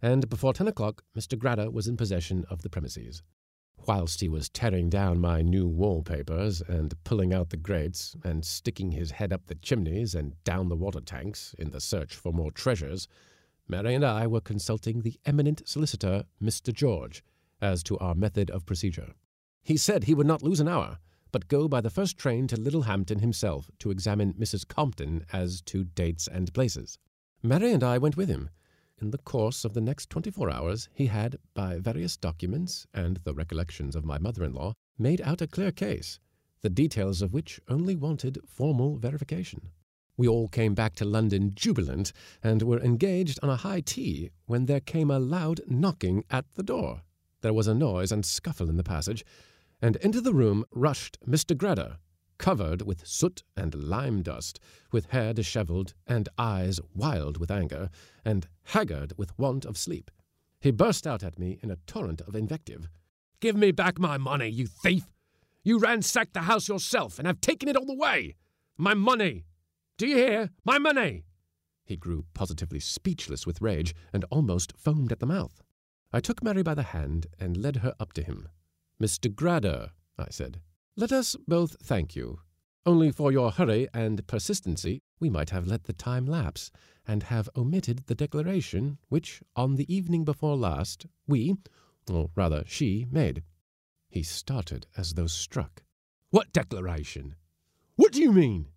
and 0.00 0.28
before 0.28 0.54
ten 0.54 0.66
o'clock 0.66 1.04
Mr. 1.16 1.38
Grader 1.38 1.70
was 1.70 1.86
in 1.86 1.96
possession 1.96 2.44
of 2.48 2.62
the 2.62 2.70
premises. 2.70 3.22
Whilst 3.86 4.20
he 4.20 4.28
was 4.28 4.48
tearing 4.48 4.88
down 4.88 5.20
my 5.20 5.42
new 5.42 5.66
wallpapers 5.66 6.62
and 6.62 6.94
pulling 7.04 7.34
out 7.34 7.50
the 7.50 7.56
grates 7.56 8.16
and 8.24 8.44
sticking 8.44 8.92
his 8.92 9.10
head 9.10 9.32
up 9.32 9.46
the 9.46 9.56
chimneys 9.56 10.14
and 10.14 10.42
down 10.44 10.68
the 10.68 10.76
water 10.76 11.00
tanks 11.00 11.54
in 11.58 11.70
the 11.70 11.80
search 11.80 12.14
for 12.14 12.32
more 12.32 12.52
treasures, 12.52 13.08
Mary 13.68 13.94
and 13.94 14.04
I 14.04 14.26
were 14.26 14.40
consulting 14.40 15.02
the 15.02 15.18
eminent 15.26 15.62
solicitor, 15.66 16.24
Mr. 16.42 16.72
George, 16.72 17.22
as 17.60 17.82
to 17.84 17.98
our 17.98 18.14
method 18.14 18.50
of 18.50 18.66
procedure. 18.66 19.14
He 19.62 19.76
said 19.76 20.04
he 20.04 20.14
would 20.14 20.26
not 20.26 20.42
lose 20.42 20.60
an 20.60 20.68
hour, 20.68 20.98
but 21.32 21.48
go 21.48 21.66
by 21.66 21.80
the 21.80 21.90
first 21.90 22.16
train 22.16 22.46
to 22.46 22.56
Littlehampton 22.56 23.20
himself 23.20 23.70
to 23.78 23.90
examine 23.90 24.34
Mrs. 24.34 24.68
Compton 24.68 25.24
as 25.32 25.62
to 25.62 25.84
dates 25.84 26.28
and 26.28 26.52
places. 26.54 26.98
Mary 27.42 27.72
and 27.72 27.82
I 27.82 27.98
went 27.98 28.16
with 28.16 28.28
him. 28.28 28.50
In 29.00 29.10
the 29.10 29.18
course 29.18 29.64
of 29.64 29.74
the 29.74 29.80
next 29.80 30.10
twenty 30.10 30.30
four 30.30 30.48
hours, 30.48 30.88
he 30.94 31.06
had, 31.06 31.36
by 31.54 31.78
various 31.80 32.16
documents 32.16 32.86
and 32.94 33.16
the 33.24 33.34
recollections 33.34 33.96
of 33.96 34.04
my 34.04 34.18
mother 34.18 34.44
in 34.44 34.52
law, 34.52 34.74
made 34.96 35.20
out 35.22 35.42
a 35.42 35.48
clear 35.48 35.72
case, 35.72 36.20
the 36.60 36.70
details 36.70 37.20
of 37.20 37.32
which 37.32 37.60
only 37.68 37.96
wanted 37.96 38.38
formal 38.46 38.98
verification. 38.98 39.70
We 40.16 40.28
all 40.28 40.46
came 40.46 40.74
back 40.74 40.94
to 40.96 41.04
London 41.04 41.52
jubilant, 41.54 42.12
and 42.42 42.62
were 42.62 42.80
engaged 42.80 43.40
on 43.42 43.50
a 43.50 43.56
high 43.56 43.80
tea 43.80 44.30
when 44.46 44.66
there 44.66 44.78
came 44.78 45.10
a 45.10 45.18
loud 45.18 45.62
knocking 45.66 46.22
at 46.30 46.44
the 46.54 46.62
door. 46.62 47.02
There 47.40 47.54
was 47.54 47.66
a 47.66 47.74
noise 47.74 48.12
and 48.12 48.24
scuffle 48.24 48.68
in 48.68 48.76
the 48.76 48.84
passage, 48.84 49.24
and 49.82 49.96
into 49.96 50.20
the 50.20 50.32
room 50.32 50.64
rushed 50.70 51.18
Mr. 51.28 51.56
Grader, 51.56 51.98
covered 52.38 52.82
with 52.82 53.06
soot 53.06 53.42
and 53.56 53.74
lime 53.74 54.22
dust, 54.22 54.60
with 54.92 55.10
hair 55.10 55.34
dishevelled 55.34 55.92
and 56.06 56.28
eyes 56.38 56.80
wild 56.94 57.36
with 57.36 57.50
anger, 57.50 57.90
and 58.24 58.46
haggard 58.64 59.12
with 59.18 59.36
want 59.36 59.64
of 59.64 59.76
sleep. 59.76 60.10
He 60.60 60.70
burst 60.70 61.06
out 61.06 61.24
at 61.24 61.38
me 61.38 61.58
in 61.62 61.70
a 61.70 61.78
torrent 61.86 62.20
of 62.22 62.36
invective. 62.36 62.88
Give 63.40 63.56
me 63.56 63.72
back 63.72 63.98
my 63.98 64.16
money, 64.16 64.48
you 64.48 64.68
thief! 64.68 65.12
You 65.64 65.80
ransacked 65.80 66.34
the 66.34 66.42
house 66.42 66.68
yourself 66.68 67.18
and 67.18 67.26
have 67.26 67.40
taken 67.40 67.68
it 67.68 67.76
all 67.76 67.90
away! 67.90 68.36
My 68.76 68.94
money! 68.94 69.44
Do 69.98 70.06
you 70.06 70.16
hear? 70.16 70.50
My 70.64 70.78
money! 70.78 71.24
He 71.84 71.96
grew 71.96 72.24
positively 72.34 72.78
speechless 72.78 73.46
with 73.46 73.60
rage 73.60 73.94
and 74.12 74.24
almost 74.30 74.76
foamed 74.76 75.10
at 75.10 75.18
the 75.18 75.26
mouth. 75.26 75.60
I 76.12 76.20
took 76.20 76.42
Mary 76.42 76.62
by 76.62 76.74
the 76.74 76.82
hand 76.84 77.26
and 77.40 77.56
led 77.56 77.76
her 77.76 77.94
up 77.98 78.12
to 78.14 78.22
him. 78.22 78.48
Mr. 79.02 79.34
Grader, 79.34 79.90
I 80.16 80.26
said, 80.30 80.60
let 80.96 81.10
us 81.10 81.34
both 81.48 81.76
thank 81.82 82.14
you. 82.14 82.38
Only 82.86 83.10
for 83.10 83.32
your 83.32 83.50
hurry 83.50 83.88
and 83.92 84.24
persistency, 84.28 85.02
we 85.18 85.28
might 85.28 85.50
have 85.50 85.66
let 85.66 85.84
the 85.84 85.92
time 85.92 86.24
lapse, 86.24 86.70
and 87.04 87.24
have 87.24 87.50
omitted 87.56 88.04
the 88.06 88.14
declaration 88.14 88.98
which, 89.08 89.42
on 89.56 89.74
the 89.74 89.92
evening 89.92 90.24
before 90.24 90.56
last, 90.56 91.06
we, 91.26 91.56
or 92.08 92.30
rather 92.36 92.62
she, 92.64 93.06
made. 93.10 93.42
He 94.08 94.22
started 94.22 94.86
as 94.96 95.14
though 95.14 95.26
struck. 95.26 95.82
What 96.30 96.52
declaration? 96.52 97.34
What 97.96 98.12
do 98.12 98.20
you 98.20 98.30
mean? 98.30 98.68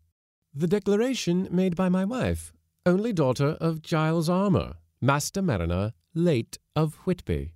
The 0.55 0.67
declaration 0.67 1.47
made 1.51 1.75
by 1.75 1.89
my 1.89 2.03
wife, 2.03 2.51
only 2.83 3.13
daughter 3.13 3.57
of 3.61 3.83
Giles 3.83 4.27
Armour, 4.27 4.77
Master 4.99 5.43
Mariner, 5.43 5.93
late 6.15 6.57
of 6.75 6.95
Whitby. 7.05 7.54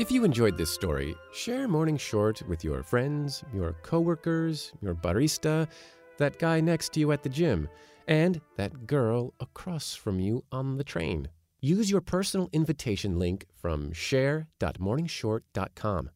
If 0.00 0.10
you 0.10 0.24
enjoyed 0.24 0.56
this 0.56 0.72
story, 0.72 1.14
share 1.30 1.68
Morning 1.68 1.98
Short 1.98 2.40
with 2.48 2.64
your 2.64 2.82
friends, 2.82 3.44
your 3.52 3.74
coworkers, 3.82 4.72
your 4.80 4.94
barista, 4.94 5.68
that 6.16 6.38
guy 6.38 6.58
next 6.58 6.94
to 6.94 7.00
you 7.00 7.12
at 7.12 7.22
the 7.22 7.28
gym, 7.28 7.68
and 8.08 8.40
that 8.56 8.86
girl 8.86 9.34
across 9.40 9.94
from 9.94 10.18
you 10.18 10.42
on 10.50 10.78
the 10.78 10.84
train. 10.84 11.28
Use 11.60 11.90
your 11.90 12.00
personal 12.00 12.48
invitation 12.50 13.18
link 13.18 13.44
from 13.54 13.92
share.morningshort.com, 13.92 16.10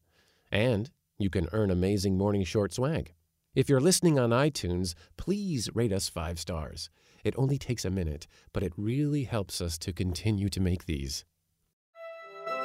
and 0.51 0.89
you 1.19 1.29
can 1.29 1.47
earn 1.51 1.69
amazing 1.69 2.17
Morning 2.17 2.43
Short 2.43 2.73
swag. 2.73 3.13
If 3.53 3.69
you're 3.69 3.79
listening 3.79 4.17
on 4.17 4.31
iTunes, 4.31 4.95
please 5.15 5.69
rate 5.75 5.93
us 5.93 6.09
five 6.09 6.39
stars. 6.39 6.89
It 7.23 7.35
only 7.37 7.59
takes 7.59 7.85
a 7.85 7.91
minute, 7.91 8.25
but 8.51 8.63
it 8.63 8.73
really 8.77 9.25
helps 9.25 9.61
us 9.61 9.77
to 9.77 9.93
continue 9.93 10.49
to 10.49 10.59
make 10.59 10.87
these. 10.87 11.23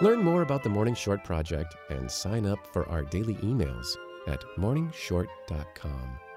Learn 0.03 0.23
more 0.25 0.41
about 0.41 0.63
the 0.63 0.69
Morning 0.71 0.95
Short 0.95 1.23
Project 1.25 1.77
and 1.91 2.11
sign 2.11 2.47
up 2.47 2.59
for 2.73 2.89
our 2.89 3.03
daily 3.03 3.35
emails 3.35 3.99
at 4.29 4.43
morningshort.com. 4.57 6.30